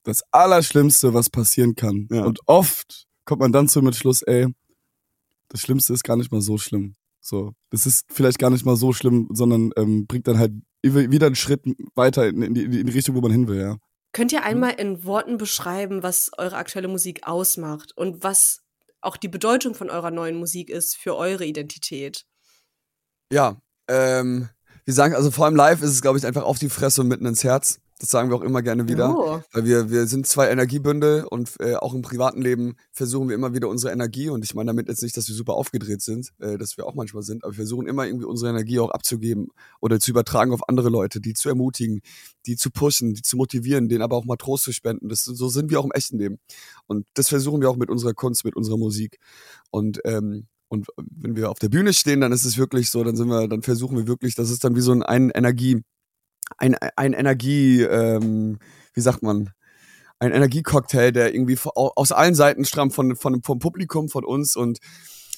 [0.03, 2.09] das Allerschlimmste, was passieren kann.
[2.11, 2.25] Ja.
[2.25, 4.47] Und oft kommt man dann zum Entschluss, ey,
[5.49, 6.95] das Schlimmste ist gar nicht mal so schlimm.
[7.21, 11.27] So, das ist vielleicht gar nicht mal so schlimm, sondern ähm, bringt dann halt wieder
[11.27, 11.62] einen Schritt
[11.95, 13.77] weiter in, in, die, in die Richtung, wo man hin will, ja.
[14.12, 18.62] Könnt ihr einmal in Worten beschreiben, was eure aktuelle Musik ausmacht und was
[19.01, 22.25] auch die Bedeutung von eurer neuen Musik ist für eure Identität?
[23.31, 24.49] Ja, ähm,
[24.85, 27.09] wir sagen, also vor allem live ist es, glaube ich, einfach auf die Fresse und
[27.09, 27.79] mitten ins Herz.
[28.01, 29.15] Das sagen wir auch immer gerne wieder.
[29.15, 29.43] Oh.
[29.53, 33.53] Weil wir, wir sind zwei Energiebündel und äh, auch im privaten Leben versuchen wir immer
[33.53, 34.31] wieder unsere Energie.
[34.31, 36.95] Und ich meine damit jetzt nicht, dass wir super aufgedreht sind, äh, dass wir auch
[36.95, 39.49] manchmal sind, aber wir versuchen immer irgendwie unsere Energie auch abzugeben
[39.83, 42.01] oder zu übertragen auf andere Leute, die zu ermutigen,
[42.47, 45.11] die zu pushen, die zu motivieren, denen aber auch mal Trost zu spenden.
[45.11, 46.39] Das, so sind wir auch im echten Leben.
[46.87, 49.19] Und das versuchen wir auch mit unserer Kunst, mit unserer Musik.
[49.71, 53.17] Und ähm, und wenn wir auf der Bühne stehen, dann ist es wirklich so, dann
[53.17, 55.83] sind wir, dann versuchen wir wirklich, das ist dann wie so ein, ein Energie,
[56.59, 58.59] ein, ein Energie, ähm,
[58.95, 59.51] wie sagt man,
[60.19, 64.79] ein Energiecocktail, der irgendwie aus allen Seiten stammt, von, von, vom Publikum, von uns und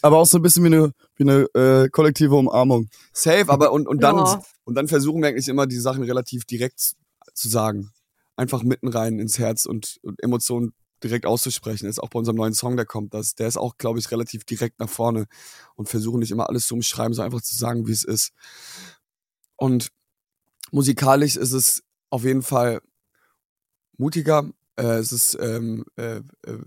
[0.03, 2.89] aber auch so ein bisschen wie eine, wie eine äh, kollektive Umarmung.
[3.13, 4.43] Safe, aber und, und dann ja.
[4.65, 6.95] und dann versuchen wir eigentlich immer die Sachen relativ direkt
[7.35, 7.93] zu sagen.
[8.35, 10.73] Einfach mitten rein ins Herz und, und Emotionen
[11.05, 11.87] direkt auszusprechen.
[11.87, 13.15] Das ist auch bei unserem neuen Song, der kommt.
[13.15, 15.27] Das, der ist auch, glaube ich, relativ direkt nach vorne
[15.77, 18.33] und versuchen nicht immer alles zu umschreiben, sondern einfach zu sagen, wie es ist.
[19.57, 19.89] Und
[20.73, 22.81] musikalisch ist es auf jeden Fall
[23.97, 24.51] mutiger.
[24.77, 26.59] Äh, es ist ähm, äh, äh,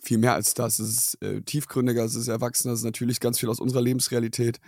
[0.00, 0.78] viel mehr als das.
[0.78, 4.60] Es ist äh, tiefgründiger, es ist erwachsener, es ist natürlich ganz viel aus unserer Lebensrealität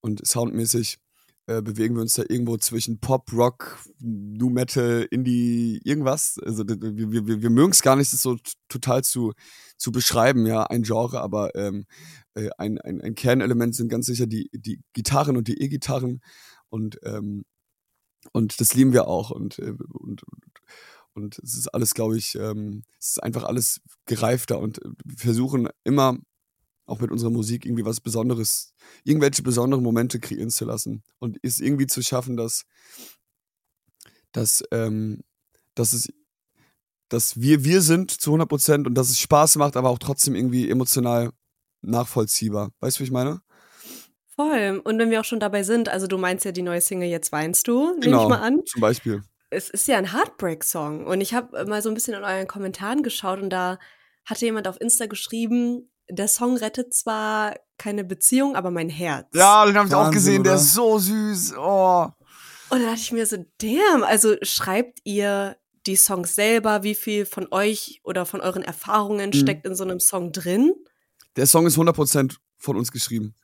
[0.00, 0.98] und soundmäßig
[1.46, 6.38] äh, bewegen wir uns da irgendwo zwischen Pop, Rock, New Metal, Indie, irgendwas.
[6.44, 9.32] Also wir, wir, wir mögen es gar nicht, das so total zu,
[9.76, 11.84] zu beschreiben, ja, ein Genre, aber ähm,
[12.34, 16.20] äh, ein, ein, ein Kernelement sind ganz sicher die, die Gitarren und die E-Gitarren
[16.70, 17.44] und, ähm,
[18.32, 20.22] und das lieben wir auch und, äh, und,
[21.14, 25.16] und es ist alles, glaube ich, ähm, es ist einfach alles gereifter und äh, wir
[25.16, 26.18] versuchen immer
[26.86, 31.60] auch mit unserer Musik irgendwie was Besonderes, irgendwelche besonderen Momente kreieren zu lassen und es
[31.60, 32.64] irgendwie zu schaffen, dass,
[34.32, 35.22] dass, ähm,
[35.74, 36.08] dass es
[37.08, 40.34] dass wir wir sind zu 100 Prozent und dass es Spaß macht, aber auch trotzdem
[40.34, 41.30] irgendwie emotional
[41.82, 42.72] nachvollziehbar.
[42.80, 43.40] Weißt du, wie ich meine?
[44.36, 44.80] Voll.
[44.82, 47.32] Und wenn wir auch schon dabei sind, also du meinst ja die neue Single Jetzt
[47.32, 48.62] weinst du, nehme genau, ich mal an.
[48.66, 49.22] Zum Beispiel.
[49.50, 53.02] Es ist ja ein Heartbreak-Song und ich habe mal so ein bisschen in euren Kommentaren
[53.02, 53.78] geschaut und da
[54.24, 59.28] hatte jemand auf Insta geschrieben, der Song rettet zwar keine Beziehung, aber mein Herz.
[59.34, 60.50] Ja, den habe ich auch gesehen, oder?
[60.50, 61.54] der ist so süß.
[61.56, 62.08] Oh.
[62.70, 66.82] Und da dachte ich mir so, damn, also schreibt ihr die Songs selber?
[66.82, 69.34] Wie viel von euch oder von euren Erfahrungen mhm.
[69.34, 70.74] steckt in so einem Song drin?
[71.36, 73.34] Der Song ist 100% von uns geschrieben.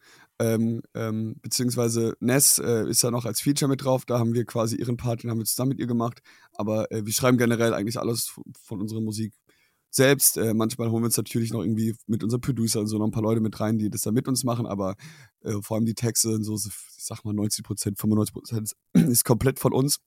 [0.41, 4.47] Ähm, ähm, beziehungsweise Ness äh, ist ja noch als Feature mit drauf, da haben wir
[4.47, 6.21] quasi ihren Part, den haben wir zusammen mit ihr gemacht.
[6.55, 9.35] Aber äh, wir schreiben generell eigentlich alles von, von unserer Musik
[9.91, 10.39] selbst.
[10.39, 13.11] Äh, manchmal holen wir uns natürlich noch irgendwie mit unserem Producer und so noch ein
[13.11, 14.97] paar Leute mit rein, die das da mit uns machen, aber
[15.43, 19.27] äh, vor allem die Texte und so, ich sag mal 90 Prozent, 95 Prozent ist
[19.27, 19.99] komplett von uns.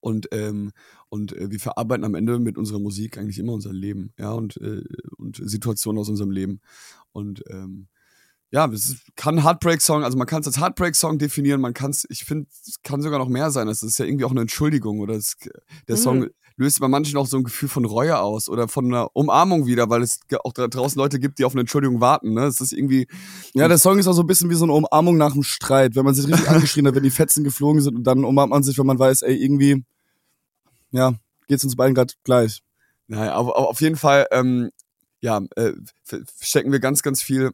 [0.00, 0.72] Und, ähm,
[1.10, 4.56] und äh, wir verarbeiten am Ende mit unserer Musik eigentlich immer unser Leben, ja, und,
[4.58, 4.82] äh,
[5.18, 6.60] und Situationen aus unserem Leben.
[7.12, 7.88] Und ähm,
[8.50, 12.24] ja, es kann Heartbreak-Song, also man kann es als Heartbreak-Song definieren, man kann es, ich
[12.24, 13.66] finde, es kann sogar noch mehr sein.
[13.66, 15.36] Es ist ja irgendwie auch eine Entschuldigung oder es,
[15.88, 16.30] der Song mhm.
[16.56, 19.90] löst bei manchen auch so ein Gefühl von Reue aus oder von einer Umarmung wieder,
[19.90, 22.34] weil es auch da draußen Leute gibt, die auf eine Entschuldigung warten.
[22.34, 22.44] Ne?
[22.44, 23.08] Es ist irgendwie.
[23.54, 25.96] Ja, der Song ist auch so ein bisschen wie so eine Umarmung nach einem Streit,
[25.96, 28.62] wenn man sich richtig angeschrien hat, wenn die Fetzen geflogen sind und dann umarmt man
[28.62, 29.84] sich, wenn man weiß, ey, irgendwie,
[30.92, 31.14] ja,
[31.48, 32.62] geht's uns beiden gerade gleich.
[33.08, 34.70] Naja, auf, auf jeden Fall, ähm,
[35.20, 35.72] ja, äh,
[36.40, 37.50] stecken wir ganz, ganz viel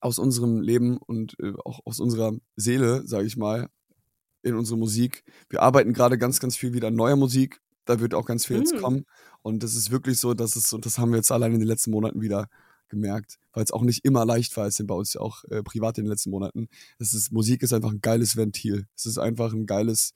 [0.00, 3.68] aus unserem Leben und äh, auch aus unserer Seele, sage ich mal,
[4.42, 5.24] in unsere Musik.
[5.48, 7.60] Wir arbeiten gerade ganz, ganz viel wieder an neuer Musik.
[7.84, 8.62] Da wird auch ganz viel mhm.
[8.62, 9.04] jetzt kommen.
[9.42, 11.68] Und das ist wirklich so, dass es, und das haben wir jetzt allein in den
[11.68, 12.48] letzten Monaten wieder
[12.88, 15.62] gemerkt, weil es auch nicht immer leicht war, es sind bei uns ja auch äh,
[15.62, 16.68] privat in den letzten Monaten.
[16.98, 18.86] Das ist, Musik ist einfach ein geiles Ventil.
[18.94, 20.12] Es ist einfach ein geiles,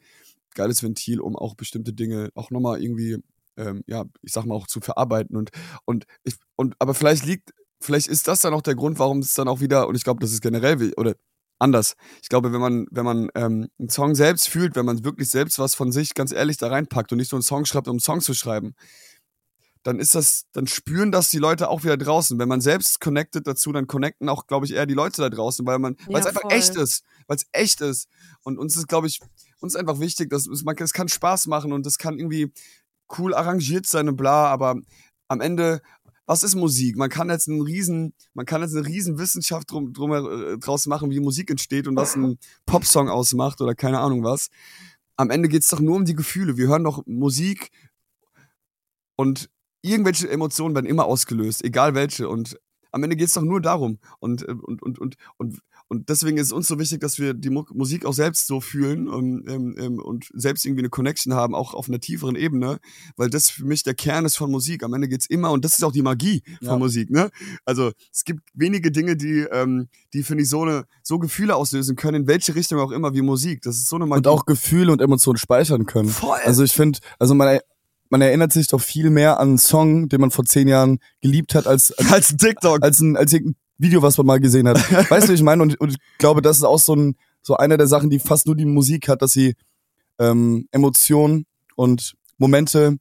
[0.54, 3.16] geiles Ventil, um auch bestimmte Dinge auch nochmal irgendwie,
[3.56, 5.36] ähm, ja, ich sag mal, auch zu verarbeiten.
[5.36, 5.50] Und,
[5.86, 9.34] und ich, und, aber vielleicht liegt vielleicht ist das dann auch der Grund, warum es
[9.34, 11.14] dann auch wieder, und ich glaube, das ist generell, oder
[11.58, 11.94] anders.
[12.22, 15.58] Ich glaube, wenn man, wenn man ähm, einen Song selbst fühlt, wenn man wirklich selbst
[15.58, 18.00] was von sich ganz ehrlich da reinpackt und nicht so einen Song schreibt, um einen
[18.00, 18.74] Song zu schreiben,
[19.82, 22.38] dann ist das, dann spüren das die Leute auch wieder draußen.
[22.38, 25.64] Wenn man selbst connected dazu, dann connecten auch, glaube ich, eher die Leute da draußen,
[25.64, 26.52] weil man, weil es einfach voll.
[26.52, 28.08] echt ist, weil es echt ist.
[28.42, 29.20] Und uns ist, glaube ich,
[29.60, 32.52] uns einfach wichtig, dass es, man, es kann Spaß machen und es kann irgendwie
[33.16, 34.74] cool arrangiert sein und bla, aber
[35.28, 35.80] am Ende
[36.26, 36.96] was ist Musik?
[36.96, 40.86] Man kann jetzt einen riesen, man kann jetzt eine riesen Wissenschaft drum, drum äh, draus
[40.86, 44.48] machen, wie Musik entsteht und was ein Popsong ausmacht oder keine Ahnung was.
[45.16, 46.56] Am Ende geht's doch nur um die Gefühle.
[46.56, 47.70] Wir hören doch Musik
[49.16, 49.48] und
[49.82, 52.28] irgendwelche Emotionen werden immer ausgelöst, egal welche.
[52.28, 52.58] Und
[52.92, 53.98] am Ende geht's doch nur darum.
[54.18, 57.32] Und, äh, und, und, und, und und deswegen ist es uns so wichtig, dass wir
[57.32, 61.54] die Musik auch selbst so fühlen und, ähm, ähm, und selbst irgendwie eine Connection haben,
[61.54, 62.78] auch auf einer tieferen Ebene,
[63.16, 64.82] weil das für mich der Kern ist von Musik.
[64.82, 66.78] Am Ende geht's immer, und das ist auch die Magie von ja.
[66.78, 67.30] Musik, ne?
[67.64, 71.94] Also es gibt wenige Dinge, die, ähm, die finde ich so eine, so Gefühle auslösen
[71.94, 73.62] können, in welche Richtung auch immer wie Musik.
[73.62, 74.18] Das ist so eine Magie.
[74.18, 76.08] Und auch Gefühle und Emotionen speichern können.
[76.08, 76.38] Voll.
[76.44, 77.60] Also ich finde, also man
[78.08, 81.54] man erinnert sich doch viel mehr an einen Song, den man vor zehn Jahren geliebt
[81.54, 84.76] hat, als als, als TikTok, als ein als ein Video, was man mal gesehen hat.
[85.10, 85.62] weißt du, wie ich meine?
[85.62, 88.46] Und, und ich glaube, das ist auch so ein so einer der Sachen, die fast
[88.46, 89.54] nur die Musik hat, dass sie
[90.18, 92.96] ähm, Emotionen und Momente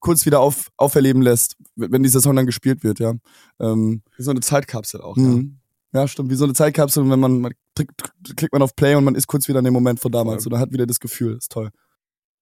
[0.00, 3.14] kurz wieder auf, auferleben lässt, wenn dieser Song dann gespielt wird, ja.
[3.58, 5.58] Ähm, wie so eine Zeitkapsel auch, mhm.
[5.94, 6.02] ja.
[6.02, 9.04] Ja, stimmt, wie so eine Zeitkapsel und wenn man, man klickt man auf Play und
[9.04, 10.50] man ist kurz wieder in dem Moment von damals ja.
[10.50, 11.70] oder hat wieder das Gefühl, ist toll.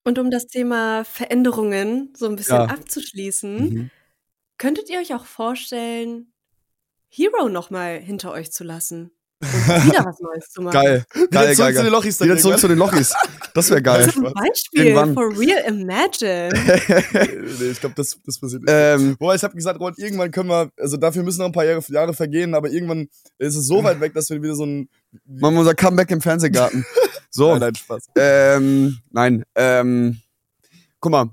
[0.03, 2.65] Und um das Thema Veränderungen so ein bisschen Ja.
[2.65, 3.91] abzuschließen, Mhm.
[4.59, 6.33] könntet ihr euch auch vorstellen,
[7.17, 10.73] Hero noch mal hinter euch zu lassen und wieder was Neues zu machen?
[10.73, 11.05] Geil.
[11.13, 11.77] Geil, Wieder geil, zurück geil.
[11.77, 13.15] zu den Lochis Wieder zurück zu den Lochis.
[13.55, 14.11] Das wäre geil.
[14.11, 15.15] Zum Beispiel, Irgendwann.
[15.15, 16.49] for real, imagine.
[17.61, 18.73] nee, ich glaube, das, das passiert nicht.
[18.75, 21.65] ähm, Wobei, ich habe gesagt, Ron, irgendwann können wir, also dafür müssen noch ein paar
[21.65, 24.89] Jahre, Jahre vergehen, aber irgendwann ist es so weit weg, dass wir wieder so ein...
[25.25, 26.85] machen wir unser Comeback im Fernsehgarten.
[27.31, 27.51] So.
[27.53, 28.07] Nein, nein, Spaß.
[28.17, 29.45] Ähm, nein.
[29.55, 30.21] Ähm,
[30.99, 31.31] guck mal.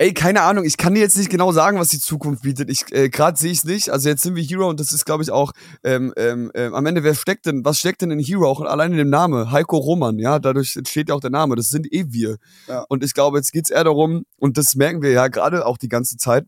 [0.00, 2.70] Ey, keine Ahnung, ich kann dir jetzt nicht genau sagen, was die Zukunft bietet.
[2.70, 3.90] Ich äh, gerade sehe ich es nicht.
[3.90, 5.50] Also jetzt sind wir Hero und das ist, glaube ich, auch
[5.82, 8.46] ähm, ähm, ähm, am Ende, wer steckt denn, was steckt denn in Hero?
[8.46, 11.56] Auch allein in dem Namen, Heiko Roman, ja, dadurch entsteht ja auch der Name.
[11.56, 12.36] Das sind eh wir.
[12.68, 12.84] Ja.
[12.88, 15.88] Und ich glaube, jetzt geht's eher darum, und das merken wir ja gerade auch die
[15.88, 16.46] ganze Zeit,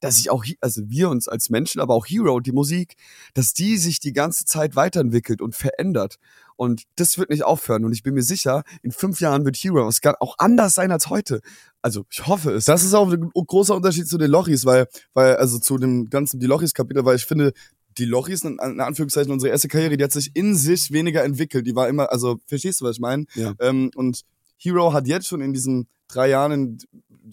[0.00, 2.96] dass sich auch, also wir uns als Menschen, aber auch Hero und die Musik,
[3.34, 6.16] dass die sich die ganze Zeit weiterentwickelt und verändert.
[6.56, 7.84] Und das wird nicht aufhören.
[7.84, 11.08] Und ich bin mir sicher, in fünf Jahren wird Hero kann auch anders sein als
[11.08, 11.40] heute.
[11.86, 12.64] Also ich hoffe es.
[12.64, 16.40] Das ist auch ein großer Unterschied zu den Lochis, weil, weil, also zu dem ganzen
[16.40, 17.52] Die Lochis-Kapitel, weil ich finde,
[17.96, 21.64] die Lochis, in, Anführungszeichen, unsere erste Karriere, die hat sich in sich weniger entwickelt.
[21.64, 23.26] Die war immer, also, verstehst du, was ich meine?
[23.36, 23.54] Ja.
[23.60, 24.22] Ähm, und
[24.56, 26.78] Hero hat jetzt schon in diesen drei Jahren, in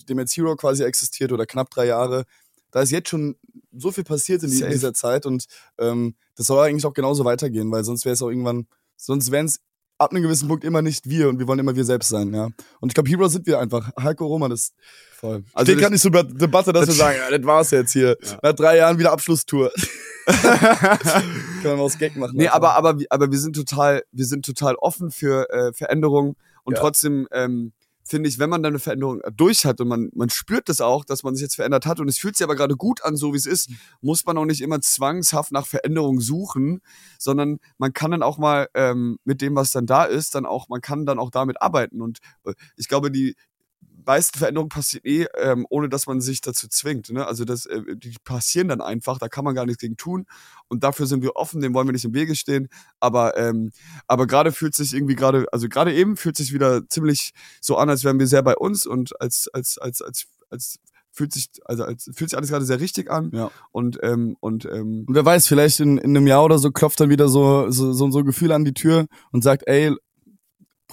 [0.08, 2.26] dem jetzt Hero quasi existiert, oder knapp drei Jahre,
[2.70, 3.36] da ist jetzt schon
[3.76, 4.70] so viel passiert in Safe.
[4.70, 5.46] dieser Zeit und
[5.80, 9.48] ähm, das soll eigentlich auch genauso weitergehen, weil sonst wäre es auch irgendwann, sonst wären
[9.48, 9.62] es
[10.04, 12.46] ab einem gewissen Punkt immer nicht wir und wir wollen immer wir selbst sein, ja.
[12.80, 13.90] Und ich glaube, Hero sind wir einfach.
[14.02, 14.74] Heiko Roman ist
[15.20, 15.44] voll.
[15.54, 18.18] also steht gar nicht zur Debat- Debatte, dass wir sagen, ja, das war's jetzt hier.
[18.42, 19.72] Nach drei Jahren wieder Abschlusstour.
[20.26, 21.00] Kann
[21.64, 22.34] man mal aus Gag machen.
[22.36, 22.56] Nee, einfach.
[22.58, 26.76] aber, aber, wir- aber wir sind total, wir sind total offen für äh, Veränderungen und
[26.76, 26.82] Ja.
[26.82, 27.74] trotzdem ähm,
[28.06, 31.06] finde ich, wenn man dann eine Veränderung durch hat und man, man spürt das auch,
[31.06, 33.34] dass man sich jetzt verändert hat und es fühlt sich aber gerade gut an, so
[33.34, 33.70] wie es ist,
[34.02, 36.82] muss man auch nicht immer zwangshaft nach Veränderung suchen,
[37.18, 40.70] sondern man kann dann auch mal ähm, mit dem, was dann da ist, dann auch,
[40.70, 43.36] man kann dann auch damit arbeiten und äh, ich glaube, die
[44.06, 47.10] meisten Veränderungen passieren eh, ähm, ohne dass man sich dazu zwingt.
[47.10, 47.26] Ne?
[47.26, 50.26] Also das, äh, die passieren dann einfach, da kann man gar nichts gegen tun.
[50.68, 52.70] Und dafür sind wir offen, dem wollen wir nicht im Wege stehen.
[53.00, 53.72] Aber, ähm,
[54.08, 57.90] aber gerade fühlt sich irgendwie gerade, also gerade eben fühlt sich wieder ziemlich so an,
[57.90, 60.80] als wären wir sehr bei uns und als, als, als, als, als
[61.14, 63.32] fühlt sich, also als fühlt sich alles gerade sehr richtig an.
[63.34, 63.52] Ja.
[63.72, 67.00] Und, ähm, und ähm, Und wer weiß, vielleicht in, in einem Jahr oder so klopft
[67.00, 69.96] dann wieder so, so, so, so ein Gefühl an die Tür und sagt, ey,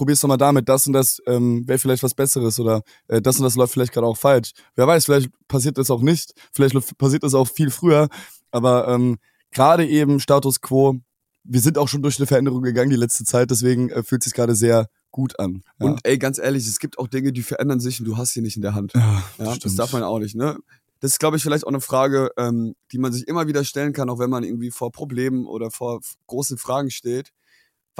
[0.00, 3.36] probier's doch mal damit, das und das ähm, wäre vielleicht was Besseres oder äh, das
[3.36, 4.52] und das läuft vielleicht gerade auch falsch.
[4.74, 8.08] Wer weiß, vielleicht passiert das auch nicht, vielleicht passiert das auch viel früher,
[8.50, 9.18] aber ähm,
[9.50, 10.98] gerade eben Status Quo,
[11.44, 14.32] wir sind auch schon durch eine Veränderung gegangen die letzte Zeit, deswegen äh, fühlt sich
[14.32, 15.64] gerade sehr gut an.
[15.78, 15.88] Ja.
[15.88, 18.40] Und ey, ganz ehrlich, es gibt auch Dinge, die verändern sich und du hast sie
[18.40, 18.94] nicht in der Hand.
[18.94, 20.56] ja, Ja, das darf man auch nicht, ne?
[21.00, 23.92] Das ist, glaube ich, vielleicht auch eine Frage, ähm, die man sich immer wieder stellen
[23.92, 27.32] kann, auch wenn man irgendwie vor Problemen oder vor großen Fragen steht.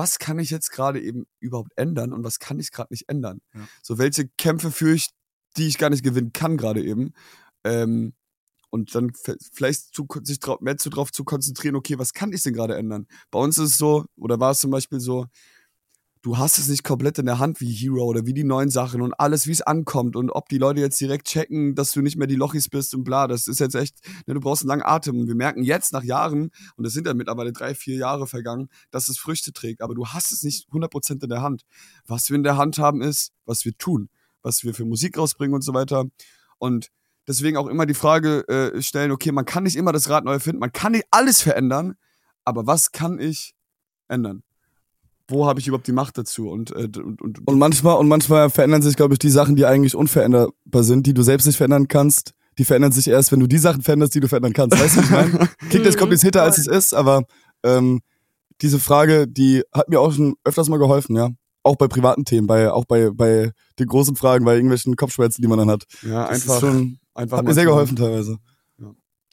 [0.01, 3.43] Was kann ich jetzt gerade eben überhaupt ändern und was kann ich gerade nicht ändern?
[3.53, 3.69] Ja.
[3.83, 5.09] So, welche Kämpfe führe ich,
[5.59, 7.13] die ich gar nicht gewinnen kann gerade eben?
[7.65, 8.15] Ähm,
[8.71, 9.13] und dann
[9.53, 13.09] vielleicht zu, sich mehr zu drauf zu konzentrieren, okay, was kann ich denn gerade ändern?
[13.31, 15.27] Bei uns ist es so, oder war es zum Beispiel so,
[16.23, 19.01] du hast es nicht komplett in der Hand wie Hero oder wie die neuen Sachen
[19.01, 22.17] und alles, wie es ankommt und ob die Leute jetzt direkt checken, dass du nicht
[22.17, 24.83] mehr die Lochis bist und bla, das ist jetzt echt, ne, du brauchst einen langen
[24.83, 25.21] Atem.
[25.21, 28.69] Und wir merken jetzt nach Jahren, und es sind ja mittlerweile drei, vier Jahre vergangen,
[28.91, 31.63] dass es Früchte trägt, aber du hast es nicht 100% in der Hand.
[32.07, 34.11] Was wir in der Hand haben ist, was wir tun,
[34.43, 36.05] was wir für Musik rausbringen und so weiter.
[36.59, 36.91] Und
[37.27, 40.33] deswegen auch immer die Frage äh, stellen, okay, man kann nicht immer das Rad neu
[40.33, 41.95] erfinden, man kann nicht alles verändern,
[42.45, 43.55] aber was kann ich
[44.09, 44.43] ändern?
[45.31, 46.49] Wo habe ich überhaupt die Macht dazu?
[46.49, 49.67] Und, äh, und, und, Und manchmal, und manchmal verändern sich, glaube ich, die Sachen, die
[49.67, 52.33] eigentlich unveränderbar sind, die du selbst nicht verändern kannst.
[52.59, 54.79] Die verändern sich erst, wenn du die Sachen veränderst, die du verändern kannst.
[54.79, 55.49] Weißt du, was ich meine?
[55.71, 57.23] Klingt jetzt komplizierter, als es ist, aber
[57.63, 58.01] ähm,
[58.61, 61.31] diese Frage, die hat mir auch schon öfters mal geholfen, ja.
[61.63, 65.49] Auch bei privaten Themen, bei, auch bei, bei den großen Fragen, bei irgendwelchen Kopfschmerzen, die
[65.49, 65.85] man dann hat.
[66.03, 68.39] ja, Das einfach, ist schon, einfach hat mir sehr so geholfen teilweise.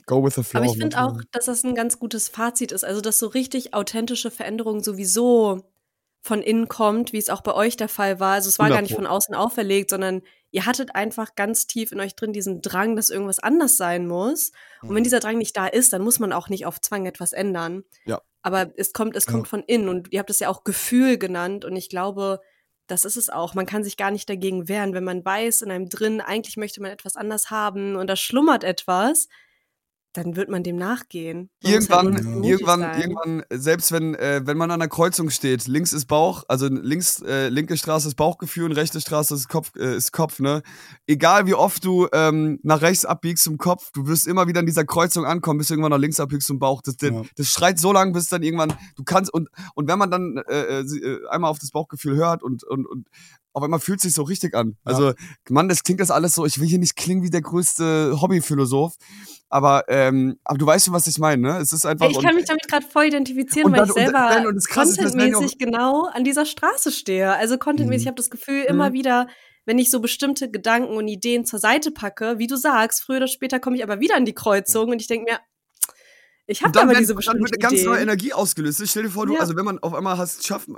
[0.07, 0.62] Go with the flow.
[0.62, 2.86] Aber ich finde auch, dass das ein ganz gutes Fazit ist.
[2.86, 5.63] Also, dass so richtig authentische Veränderung sowieso
[6.27, 8.33] von innen kommt, wie es auch bei euch der Fall war.
[8.33, 11.91] Also es war 100 gar nicht von außen auferlegt, sondern ihr hattet einfach ganz tief
[11.91, 14.51] in euch drin diesen Drang, dass irgendwas anders sein muss.
[14.81, 17.33] Und wenn dieser Drang nicht da ist, dann muss man auch nicht auf Zwang etwas
[17.33, 17.83] ändern.
[18.05, 18.21] Ja.
[18.41, 21.65] Aber es kommt, es kommt von innen und ihr habt es ja auch Gefühl genannt
[21.65, 22.39] und ich glaube,
[22.87, 23.53] das ist es auch.
[23.53, 26.81] Man kann sich gar nicht dagegen wehren, wenn man weiß in einem drin, eigentlich möchte
[26.81, 29.27] man etwas anders haben und da schlummert etwas,
[30.17, 31.49] dann wird man dem nachgehen.
[31.63, 33.01] Man halt Irgendwann, mutig irgendwann, sein.
[33.01, 37.21] irgendwann, selbst wenn, äh, wenn man an der Kreuzung steht, links ist Bauch, also links,
[37.21, 40.63] äh, linke Straße ist Bauchgefühl und rechte Straße ist Kopf, äh, ist Kopf, ne?
[41.06, 44.65] Egal wie oft du ähm, nach rechts abbiegst zum Kopf, du wirst immer wieder an
[44.65, 46.82] dieser Kreuzung ankommen, bis du irgendwann nach links abbiegst zum Bauch.
[46.82, 47.21] Das, das, Ja.
[47.36, 50.80] das schreit so lange, bis dann irgendwann, du kannst, und, und wenn man dann äh,
[50.80, 53.08] äh, sie- äh, einmal auf das Bauchgefühl hört und, und, und
[53.58, 54.78] auf einmal fühlt es sich so richtig an.
[54.84, 55.13] Also,
[55.50, 58.93] Mann, das klingt das alles so, ich will hier nicht klingen wie der größte Hobbyphilosoph,
[59.50, 61.58] aber, ähm, aber du weißt schon, was ich meine, ne?
[61.58, 62.08] Es ist einfach.
[62.10, 66.24] Ich kann mich damit gerade voll identifizieren, weil dann- ich selber und contentmäßig genau an
[66.24, 67.34] dieser Straße stehe.
[67.34, 68.93] Also contentmäßig, ich habe das Gefühl, immer Mhm.
[68.93, 69.28] wieder,
[69.65, 73.28] wenn ich so bestimmte Gedanken und Ideen zur Seite packe, wie du sagst, früher oder
[73.28, 75.39] später komme ich aber wieder an die Kreuzung und ich denke mir,
[76.47, 77.99] ich habe dann, aber diese dann wird eine ganz neue.
[77.99, 78.81] Energie ausgelöst.
[78.88, 79.41] Stell dir vor, du, Ja.
[79.41, 80.69] also wenn man auf einmal hast, schafft,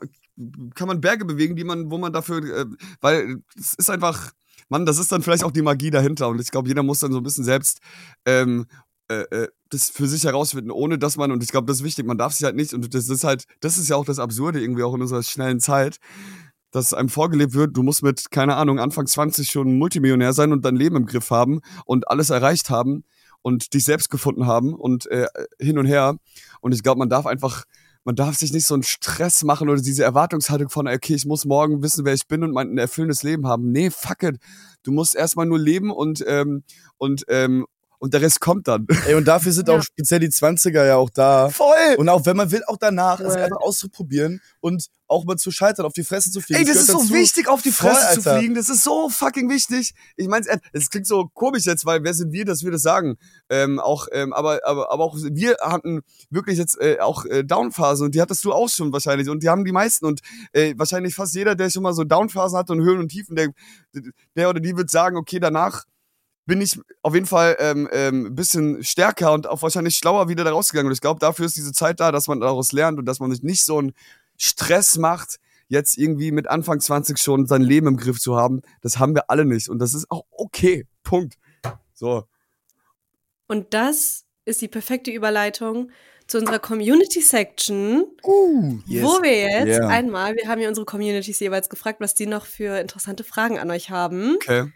[0.75, 2.65] kann man Berge bewegen, die man, wo man dafür, äh,
[3.01, 4.32] weil es ist einfach,
[4.67, 6.27] Mann, das ist dann vielleicht auch die Magie dahinter.
[6.27, 7.79] Und ich glaube, jeder muss dann so ein bisschen selbst
[8.25, 8.65] ähm,
[9.10, 12.05] äh, äh, das für sich herausfinden, ohne dass man, und ich glaube, das ist wichtig,
[12.05, 14.62] man darf sich halt nicht, und das ist halt, das ist ja auch das Absurde
[14.62, 15.97] irgendwie auch in unserer schnellen Zeit,
[16.71, 20.63] dass einem vorgelebt wird, du musst mit, keine Ahnung, Anfang 20 schon Multimillionär sein und
[20.65, 23.03] dein Leben im Griff haben und alles erreicht haben
[23.41, 25.28] und dich selbst gefunden haben und äh,
[25.60, 26.17] hin und her.
[26.62, 27.65] Und ich glaube, man darf einfach,
[28.04, 31.45] man darf sich nicht so einen Stress machen oder diese Erwartungshaltung von, okay, ich muss
[31.45, 33.71] morgen wissen, wer ich bin und mein ein erfüllendes Leben haben.
[33.71, 34.38] Nee, fuck it.
[34.84, 36.63] Du musst erstmal nur leben und, ähm,
[36.97, 37.65] und, ähm,
[37.99, 38.88] und der Rest kommt dann.
[39.07, 41.49] Ey, und dafür sind auch speziell die 20er ja auch da.
[41.49, 41.95] Voll!
[41.97, 43.43] Und auch wenn man will, auch danach, es Voll.
[43.43, 46.62] einfach auszuprobieren und auch mal zu scheitern, auf die Fresse zu fliegen.
[46.62, 47.19] Ey, das ist gehört so dazu.
[47.19, 48.39] wichtig, auf die Voll, Fresse zu Alter.
[48.39, 48.55] fliegen.
[48.55, 49.93] Das ist so fucking wichtig.
[50.15, 53.17] Ich meine, es klingt so komisch jetzt, weil wer sind wir, dass wir das sagen?
[53.49, 58.05] Ähm, auch, ähm, aber, aber, aber auch wir hatten wirklich jetzt äh, auch äh, Downphasen
[58.05, 60.21] und die hattest du auch schon wahrscheinlich und die haben die meisten und
[60.53, 63.49] äh, wahrscheinlich fast jeder, der schon mal so Downphasen hatte und Höhen und Tiefen, der,
[64.35, 65.83] der oder die wird sagen, okay, danach
[66.49, 70.43] bin ich auf jeden Fall ähm, ähm, ein bisschen stärker und auch wahrscheinlich schlauer wieder
[70.43, 70.88] da rausgegangen.
[70.88, 73.31] Und ich glaube, dafür ist diese Zeit da, dass man daraus lernt und dass man
[73.31, 73.93] sich nicht so einen
[74.35, 78.63] Stress macht, jetzt irgendwie mit Anfang 20 schon sein Leben im Griff zu haben.
[78.81, 79.69] Das haben wir alle nicht.
[79.69, 80.88] Und das ist auch okay.
[81.03, 81.35] Punkt.
[81.93, 82.23] So.
[83.47, 85.91] Und das ist die perfekte Überleitung
[86.25, 88.05] zu unserer Community Section,
[88.88, 89.03] yes.
[89.03, 89.88] wo wir jetzt Yeah.
[89.88, 93.69] einmal, wir haben ja unsere Communities jeweils gefragt, was die noch für interessante Fragen an
[93.69, 94.35] euch haben.
[94.35, 94.71] Okay.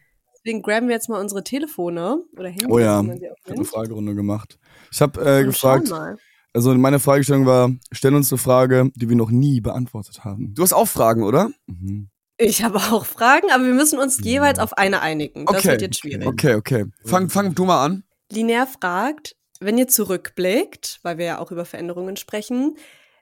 [0.46, 3.36] Deswegen graben wir jetzt mal unsere Telefone oder Handys, Oh ja, wie man sie auch
[3.38, 3.66] ich habe eine.
[3.66, 4.60] Fragerunde gemacht.
[4.92, 6.18] Ich habe äh, gefragt, mal.
[6.54, 10.54] also meine Fragestellung war, stell uns eine Frage, die wir noch nie beantwortet haben.
[10.54, 11.50] Du hast auch Fragen, oder?
[11.68, 12.10] Mhm.
[12.38, 15.46] Ich habe auch Fragen, aber wir müssen uns jeweils auf eine einigen.
[15.46, 15.68] Das Okay.
[15.70, 16.26] wird jetzt schwierig.
[16.28, 16.86] Okay, okay.
[17.06, 18.04] Fang, fang du mal an.
[18.32, 22.76] Linear fragt, wenn ihr zurückblickt, weil wir ja auch über Veränderungen sprechen,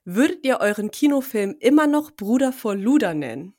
[0.05, 3.53] würdet ihr euren Kinofilm immer noch Bruder vor Luder nennen?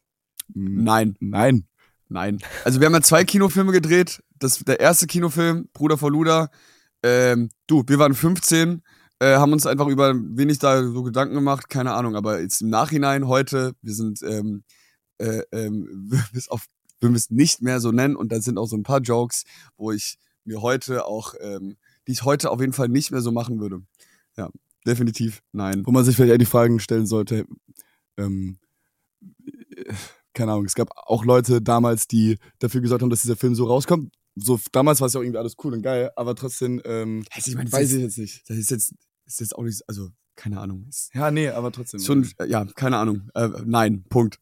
[0.55, 1.17] Nein.
[1.21, 1.67] Nein.
[2.13, 2.39] Nein.
[2.65, 4.23] Also wir haben ja zwei Kinofilme gedreht.
[4.39, 6.51] Das, der erste Kinofilm, Bruder vor Luda.
[7.03, 8.83] Ähm, du, wir waren 15,
[9.19, 12.15] äh, haben uns einfach über wenig da so Gedanken gemacht, keine Ahnung.
[12.15, 14.63] Aber jetzt im Nachhinein heute, wir sind ähm,
[15.19, 16.67] äh, ähm, bis auf,
[17.01, 18.15] würden wir es nicht mehr so nennen.
[18.15, 19.45] Und da sind auch so ein paar Jokes,
[19.77, 23.33] wo ich mir heute auch, ähm, die ich heute auf jeden Fall nicht mehr so
[23.33, 23.81] machen würde.
[24.37, 24.51] Ja,
[24.87, 25.83] definitiv nein.
[25.87, 27.47] Wo man sich vielleicht eher die Fragen stellen sollte,
[28.19, 28.62] ähm, äh,
[30.35, 33.65] keine Ahnung, es gab auch Leute damals, die dafür gesorgt haben, dass dieser Film so
[33.67, 34.13] rauskommt.
[34.35, 37.51] So, damals war es ja auch irgendwie alles cool und geil, aber trotzdem, ähm, Also
[37.51, 38.49] ich meine, weiß ist- ich jetzt nicht.
[38.49, 38.95] Das ist jetzt,
[39.27, 40.87] ist jetzt auch nicht, also keine Ahnung.
[40.89, 42.01] Ist Ja, nee, aber trotzdem.
[42.01, 43.29] schon, ja, keine Ahnung.
[43.35, 44.39] Äh, nein, Punkt.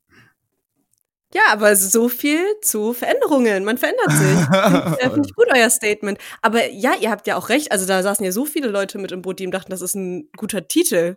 [1.33, 3.65] Ja, aber so viel zu Veränderungen.
[3.65, 4.99] Man verändert sich.
[5.13, 6.19] Finde ich gut, euer Statement.
[6.43, 7.71] Aber ja, ihr habt ja auch recht.
[7.71, 9.95] Also da saßen ja so viele Leute mit im Boot, die ihm dachten, das ist
[9.95, 11.17] ein guter Titel.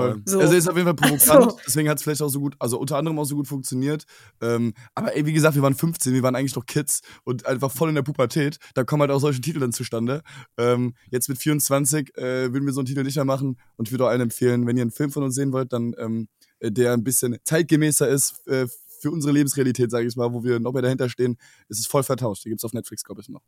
[0.00, 0.22] Voll.
[0.24, 0.40] So.
[0.40, 1.58] Also ist auf jeden Fall provokant, So.
[1.66, 4.04] deswegen hat es vielleicht auch so gut, also unter anderem auch so gut funktioniert.
[4.40, 7.70] Ähm, aber ey, wie gesagt, wir waren 15, wir waren eigentlich noch Kids und einfach
[7.70, 8.58] voll in der Pubertät.
[8.74, 10.22] Da kommen halt auch solche Titel dann zustande.
[10.56, 13.92] Ähm, jetzt mit 24 äh, würden wir so einen Titel nicht mehr machen und ich
[13.92, 16.28] würde auch allen empfehlen, wenn ihr einen Film von uns sehen wollt, dann ähm,
[16.60, 18.66] äh, der ein bisschen zeitgemäßer ist äh,
[19.00, 21.36] für unsere Lebensrealität, sage ich mal, wo wir noch mehr dahinter stehen,
[21.68, 22.44] ist es voll vertauscht.
[22.44, 23.42] Die gibt's auf Netflix, glaube ich, noch.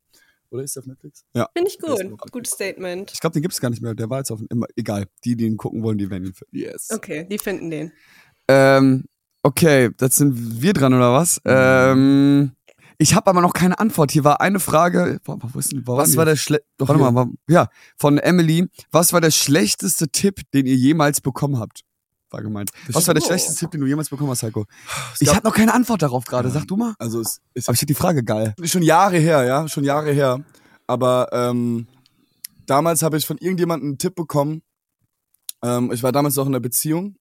[0.51, 1.25] Oder ist der auf Netflix?
[1.33, 2.33] Finde ich Das gut.
[2.33, 3.11] Gutes Statement.
[3.13, 3.95] Ich glaube, den gibt's gar nicht mehr.
[3.95, 5.07] Der war jetzt auf immer egal.
[5.25, 6.57] Die, die ihn gucken wollen, die werden ihn finden.
[6.57, 6.89] Yes.
[6.91, 7.93] Okay, die finden den.
[8.49, 9.05] Ähm,
[9.43, 11.41] okay, jetzt sind wir dran oder was?
[11.45, 12.53] Ähm,
[12.99, 14.11] ich habe aber noch keine Antwort.
[14.11, 15.21] Hier war eine Frage.
[15.25, 16.37] Wo, wo ist denn, wo Was war der?
[16.37, 16.63] Schle...
[16.77, 17.13] Doch, Warte hier.
[17.13, 18.67] mal, war, ja, von Emily.
[18.91, 21.83] Was war der schlechteste Tipp, den ihr jemals bekommen habt?
[22.31, 22.71] War gemeint.
[22.93, 24.66] Was war der schlechteste Tipp, den du jemals bekommen hast, Heiko?
[25.14, 26.49] Es Ich habe noch keine Antwort darauf gerade.
[26.51, 26.95] Sag du mal.
[26.99, 28.55] Also es ist Aber ich finde die Frage geil.
[28.64, 30.45] schon Jahre her, ja, schon Jahre her.
[30.87, 31.87] Aber ähm,
[32.66, 34.62] damals habe ich von irgendjemandem einen Tipp bekommen.
[35.62, 37.16] Ähm, ich war damals noch in einer Beziehung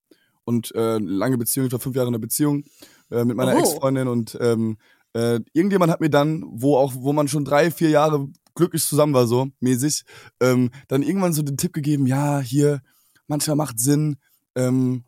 [0.45, 2.63] und äh, lange Beziehung, ich war fünf Jahre in einer Beziehung
[3.11, 3.59] äh, mit meiner Oh.
[3.59, 4.77] Ex-Freundin und ähm,
[5.13, 9.13] äh, irgendjemand hat mir dann, wo auch, wo man schon drei, vier Jahre glücklich zusammen
[9.13, 10.03] war, so mäßig,
[10.39, 12.81] ähm, dann irgendwann so den Tipp gegeben, ja, hier,
[13.27, 14.17] manchmal macht Sinn.
[14.55, 15.03] Ähm,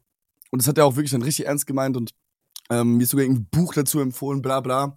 [0.51, 2.11] und das hat er auch wirklich dann richtig ernst gemeint und
[2.69, 4.95] ähm, mir ist sogar ein Buch dazu empfohlen, bla bla.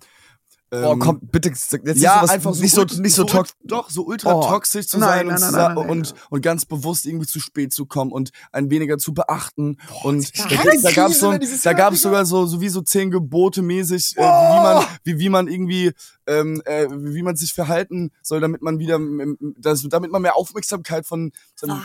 [0.82, 3.54] Boah, komm, bitte, jetzt ja, sowas einfach nicht so, ult- nicht so toxisch.
[3.64, 4.42] Doch, so ultra Oh.
[4.48, 7.86] toxisch zu Nein, sein nein, und, nein, und, und ganz bewusst irgendwie zu spät zu
[7.86, 9.78] kommen und einen weniger zu beachten.
[10.02, 13.62] und da, da gab's so, ein- da gab's sogar so, so wie so zehn Gebote
[13.62, 15.92] mäßig, äh, wie, wie man, wie, wie man irgendwie,
[16.26, 20.36] ähm, äh, wie man sich verhalten soll, damit man wieder, ähm, das, damit man mehr
[20.36, 21.80] Aufmerksamkeit von, seinem,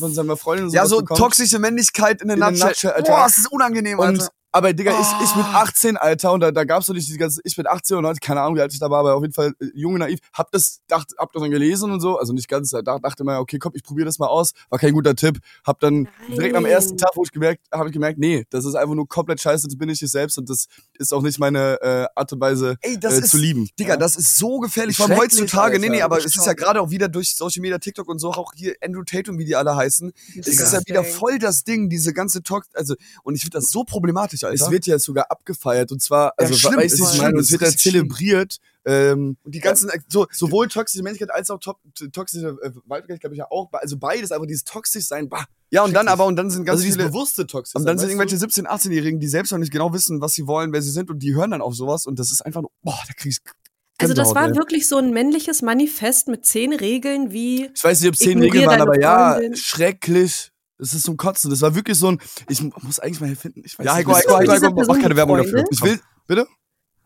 [0.00, 1.18] von seiner Freundin und Ja, so bekommt.
[1.20, 2.90] toxische Männlichkeit in der Nutshell.
[2.92, 3.12] Alter.
[3.12, 4.28] Boah, das ist unangenehm, Und, Alter.
[4.54, 5.38] Aber Digga, ich, ich Oh.
[5.38, 8.04] mit 18, Alter, und da, da gab's doch nicht diese ganze, ich mit 18 und
[8.04, 9.98] 19, keine Ahnung, wie alt ich da war, aber auf jeden Fall äh, jung und
[9.98, 13.24] naiv, hab das, dacht, hab das dann gelesen und so, also nicht ganz, da dachte
[13.24, 16.54] mal, okay, komm, ich probiere das mal aus, war kein guter Tipp, hab dann direkt
[16.54, 16.72] am Nein.
[16.72, 19.66] ersten Tag, wo ich gemerkt, habe ich gemerkt, nee, das ist einfach nur komplett scheiße,
[19.66, 20.66] das bin ich nicht selbst und das
[20.98, 23.68] ist auch nicht meine äh, Art und Weise Ey, das äh, ist, zu lieben.
[23.78, 23.96] Digga, Ja.
[23.96, 24.96] das ist so gefährlich.
[24.96, 26.04] Vor allem heutzutage, nee, nee, Alter.
[26.04, 28.74] aber es ist ja gerade auch wieder durch Social Media, TikTok und so, auch hier
[28.84, 30.12] Andrew Tatum, wie die alle heißen.
[30.38, 32.94] Es ist ja wieder voll das Ding, diese ganze Tox, also,
[33.24, 34.64] und ich finde das so problematisch, Alter.
[34.64, 37.62] Es wird ja sogar abgefeiert und zwar, also schlimm, weißt du, ich meine, es wird
[37.62, 38.58] ja zelebriert.
[38.86, 41.78] Ähm, und die ganzen, so, sowohl toxische Männlichkeit als auch top,
[42.12, 43.70] toxische äh, Weiblichkeit, glaube ich ja auch.
[43.72, 45.44] Also beides, aber dieses toxisch sein, bah.
[45.70, 48.10] ja, und dann aber, und dann sind ganz also viele, bewusste toxisch und dann sind
[48.10, 48.44] irgendwelche du?
[48.44, 51.20] 17-, 18-Jährigen, die selbst noch nicht genau wissen, was sie wollen, wer sie sind, und
[51.20, 53.38] die hören dann auf sowas, und das ist einfach nur, boah, da krieg ich
[53.98, 54.56] Also das war ey.
[54.56, 58.38] wirklich so ein männliches Manifest mit zehn Regeln, wie Ich weiß nicht, ob es zehn
[58.38, 60.50] Regeln waren, aber ja, schrecklich.
[60.78, 61.50] Das ist so ein Kotzen.
[61.50, 63.62] Das war wirklich so ein, ich muss eigentlich mal finden.
[63.64, 65.64] Ich weiß Ja, nicht, Heiko, Heiko, es Heiko, Heiko, mach keine Werbung dafür.
[65.70, 66.46] Ich will, bitte?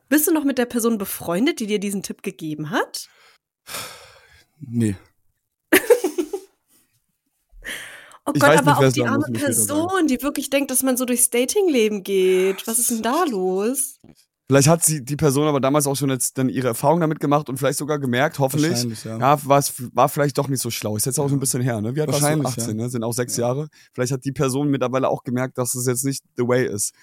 [0.08, 3.08] bist du noch mit der Person befreundet, die dir diesen Tipp gegeben hat?
[4.60, 4.96] Nee.
[8.26, 9.24] Oh Ich Gott, weiß aber nicht, auch es die arme.
[9.32, 12.66] Person, die wirklich denkt, dass man so durchs Datingleben geht.
[12.66, 14.00] Was ist denn da los?
[14.50, 17.50] Vielleicht hat sie die Person aber damals auch schon jetzt dann ihre Erfahrung damit gemacht
[17.50, 18.82] und vielleicht sogar gemerkt, hoffentlich.
[19.04, 19.18] Ja.
[19.18, 20.96] Ja, war, es- war vielleicht doch nicht so schlau.
[20.96, 21.94] Ist jetzt auch so ein bisschen her, ne?
[21.94, 22.24] Wie alt warst du?
[22.24, 22.84] Wahrscheinlich, 18, ja.
[22.84, 22.88] ne?
[22.88, 23.68] Sind auch sechs Jahre.
[23.92, 26.94] Vielleicht hat die Person mittlerweile auch gemerkt, dass es jetzt nicht the way ist.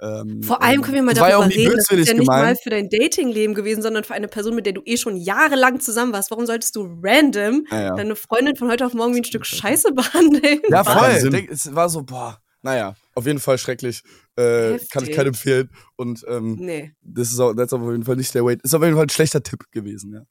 [0.00, 2.58] Ähm, Vor allem können wir mal ja darüber reden, das ist ja nicht mal gemeint.
[2.62, 6.12] für dein Datingleben gewesen, sondern für eine Person, mit der du eh schon jahrelang zusammen
[6.12, 6.30] warst.
[6.30, 7.94] Warum solltest du random Ja, ja.
[7.96, 10.60] deine Freundin von heute auf morgen wie ein Stück Scheiße behandeln?
[10.70, 11.44] Ja, voll.
[11.50, 12.38] Es war so, boah.
[12.62, 14.02] Naja, auf jeden Fall schrecklich.
[14.36, 15.70] Äh, kann ich keinem empfehlen.
[15.96, 16.94] Und ähm, Nee.
[17.02, 18.58] das ist auch, das ist auf jeden Fall nicht der Way.
[18.62, 20.22] Ist auf jeden Fall ein schlechter Tipp gewesen, ja.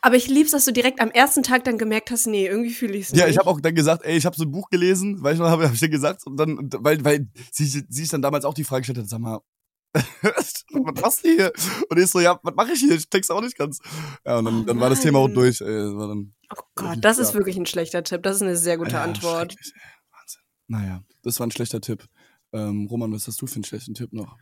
[0.00, 2.94] Aber ich lieb's, dass du direkt am ersten Tag dann gemerkt hast, nee, irgendwie fühle
[2.94, 3.20] ich's nicht.
[3.20, 5.40] Ja, ich habe auch dann gesagt, ey, ich habe so ein Buch gelesen, weil ich
[5.40, 8.44] noch habe hab ich dir gesagt und dann weil weil sie sie sich dann damals
[8.44, 9.40] auch die Frage gestellt hat, sag mal,
[10.22, 10.64] was
[11.02, 11.52] machst du hier?
[11.90, 12.94] Und ich so, ja, was mache ich hier?
[12.94, 13.78] Ich check's auch nicht ganz.
[14.24, 15.60] Ja, und dann, Oh dann war das Thema auch durch.
[15.60, 17.34] Ey, das war dann, Oh Gott, das ist Ja.
[17.34, 18.22] wirklich ein schlechter Tipp.
[18.22, 19.54] Das ist eine sehr gute Ja, Antwort.
[19.56, 20.40] Wahnsinn.
[20.68, 22.04] Naja, das war ein schlechter Tipp.
[22.52, 24.36] Ähm, Roman, was hast du für einen schlechten Tipp noch,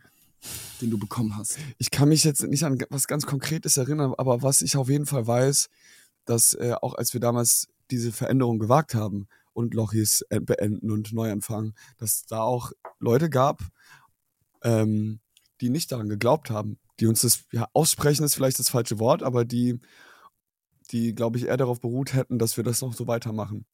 [0.81, 1.57] den du bekommen hast?
[1.77, 5.05] ich kann mich jetzt nicht an was ganz Konkretes erinnern, aber was ich auf jeden
[5.05, 5.69] Fall weiß,
[6.25, 11.13] dass äh, auch als wir damals diese Veränderung gewagt haben und Lochis äh, beenden und
[11.13, 13.61] neu anfangen, dass da auch Leute gab,
[14.63, 15.19] ähm,
[15.59, 19.23] die nicht daran geglaubt haben, die uns das ja aussprechen ist vielleicht das falsche Wort,
[19.23, 19.79] aber die
[20.91, 23.65] die glaube ich eher darauf beruht hätten, dass wir das noch so weitermachen.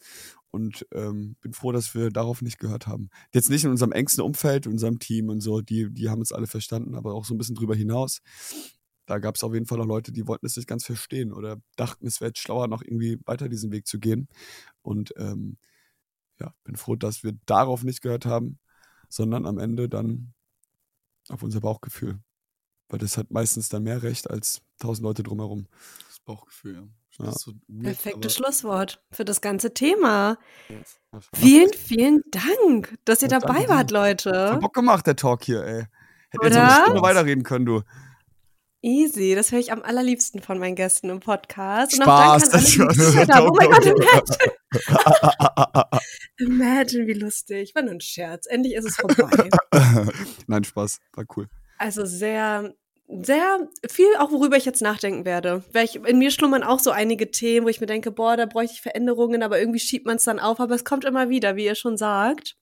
[0.52, 3.10] Und ähm, bin froh, dass wir darauf nicht gehört haben.
[3.34, 6.32] Jetzt nicht in unserem engsten Umfeld, in unserem Team und so, die, die haben uns
[6.32, 8.22] alle verstanden, aber auch so ein bisschen drüber hinaus.
[9.06, 11.62] Da gab es auf jeden Fall auch Leute, die wollten es nicht ganz verstehen oder
[11.78, 14.28] dachten, es wäre schlauer, noch irgendwie weiter diesen Weg zu gehen.
[14.82, 15.58] Und ähm,
[16.40, 18.60] ja, bin froh, dass wir darauf nicht gehört haben,
[19.10, 20.34] sondern am Ende dann
[21.30, 22.20] auf unser Bauchgefühl.
[22.90, 25.68] Weil das hat meistens dann mehr Recht als tausend Leute drumherum.
[26.08, 26.88] Das Bauchgefühl, ja.
[27.20, 27.26] Ja.
[27.26, 30.38] Das ist so weird, Perfektes aber- Schlusswort für das ganze Thema.
[31.34, 33.92] Vielen, vielen Dank, dass ihr Ja, dabei danke wart.
[33.92, 34.52] Leute.
[34.52, 35.86] Hat Bock gemacht, der Talk hier, ey.
[36.30, 37.82] Hätte jetzt noch eine Stunde weiterreden können, du.
[38.84, 41.94] Easy, das höre ich am allerliebsten von meinen Gästen im Podcast.
[41.96, 44.54] Und Spaß, auch dann das kann zugehört haben, oh mein Gott, imagine.
[46.38, 47.74] imagine, wie lustig.
[47.74, 48.46] War nur ein Scherz.
[48.48, 49.50] Endlich ist es vorbei.
[50.48, 51.00] Nein, Spaß.
[51.14, 51.48] War cool.
[51.80, 52.74] Also sehr,
[53.08, 55.64] sehr viel, auch worüber ich jetzt nachdenken werde.
[55.72, 58.46] Weil ich, in mir schlummern auch so einige Themen, wo ich mir denke, boah, da
[58.46, 60.60] bräuchte ich Veränderungen, aber irgendwie schiebt man es dann auf.
[60.60, 62.56] Aber es kommt immer wieder, wie ihr schon sagt.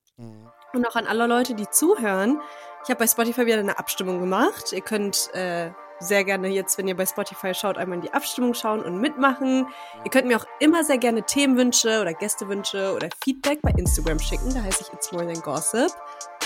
[0.73, 2.39] Und auch an alle Leute, die zuhören.
[2.83, 4.71] Ich habe bei Spotify wieder eine Abstimmung gemacht.
[4.71, 8.53] Ihr könnt äh, sehr gerne jetzt, wenn ihr bei Spotify schaut, einmal in die Abstimmung
[8.53, 9.67] schauen und mitmachen.
[10.03, 14.53] Ihr könnt mir auch immer sehr gerne Themenwünsche oder Gästewünsche oder Feedback bei Instagram schicken.
[14.53, 15.91] Da heiße ich It's More Than Gossip.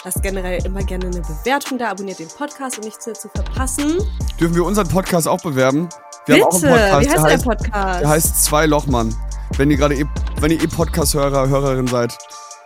[0.06, 3.98] Lasst generell immer gerne eine Bewertung da, abonniert den Podcast, um nichts mehr zu verpassen.
[4.40, 5.90] Dürfen wir unseren Podcast auch bewerben?
[6.26, 8.02] Wir Bitte, haben auch einen Podcast, wie heißt der, der heißt, Podcast?
[8.02, 9.16] der heißt Zwei Lochmann.
[9.58, 10.06] Wenn ihr gerade eh,
[10.40, 12.18] wenn ihr eh Podcast-Hörer, Hörerin seid,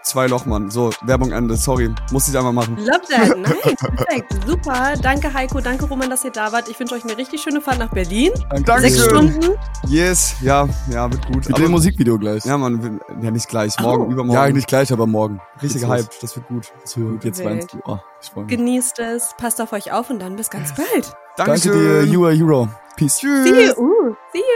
[0.03, 0.69] zwei Loch, Mann.
[0.69, 1.55] So, Werbung Ende.
[1.57, 2.77] Sorry, muss ich einmal machen.
[2.77, 3.37] Love that.
[3.43, 3.75] Nice.
[3.95, 4.35] Perfekt.
[4.47, 4.93] Super.
[5.01, 5.59] Danke, Heiko.
[5.59, 6.69] Danke, Roman, dass ihr da wart.
[6.69, 8.31] Ich wünsche euch eine richtig schöne Fahrt nach Berlin.
[8.49, 8.81] Danke.
[8.81, 9.55] Sechs Stunden.
[9.87, 11.47] Yes, ja, ja, wird gut.
[11.47, 12.45] Wir drehen Musikvideo gleich.
[12.45, 13.79] Ja, Mann, wir- ja, nicht gleich.
[13.79, 14.11] Morgen, Oh.
[14.11, 14.41] übermorgen.
[14.41, 15.39] Ja, nicht gleich, aber morgen.
[15.61, 16.17] Richtig gehypt.
[16.21, 16.71] Das wird gut.
[16.83, 17.23] Das wird gut.
[17.23, 17.49] Jetzt Wild.
[17.49, 17.79] weinst du.
[17.85, 18.49] Oh, ich freu mich.
[18.57, 19.33] Genießt es.
[19.37, 21.13] Passt auf euch auf und dann bis ganz bald.
[21.37, 22.67] Danke dir, you are a hero.
[22.95, 23.17] Peace.
[23.17, 23.43] Tschüss.
[23.45, 23.71] See you.
[23.73, 24.52] Uh, see you.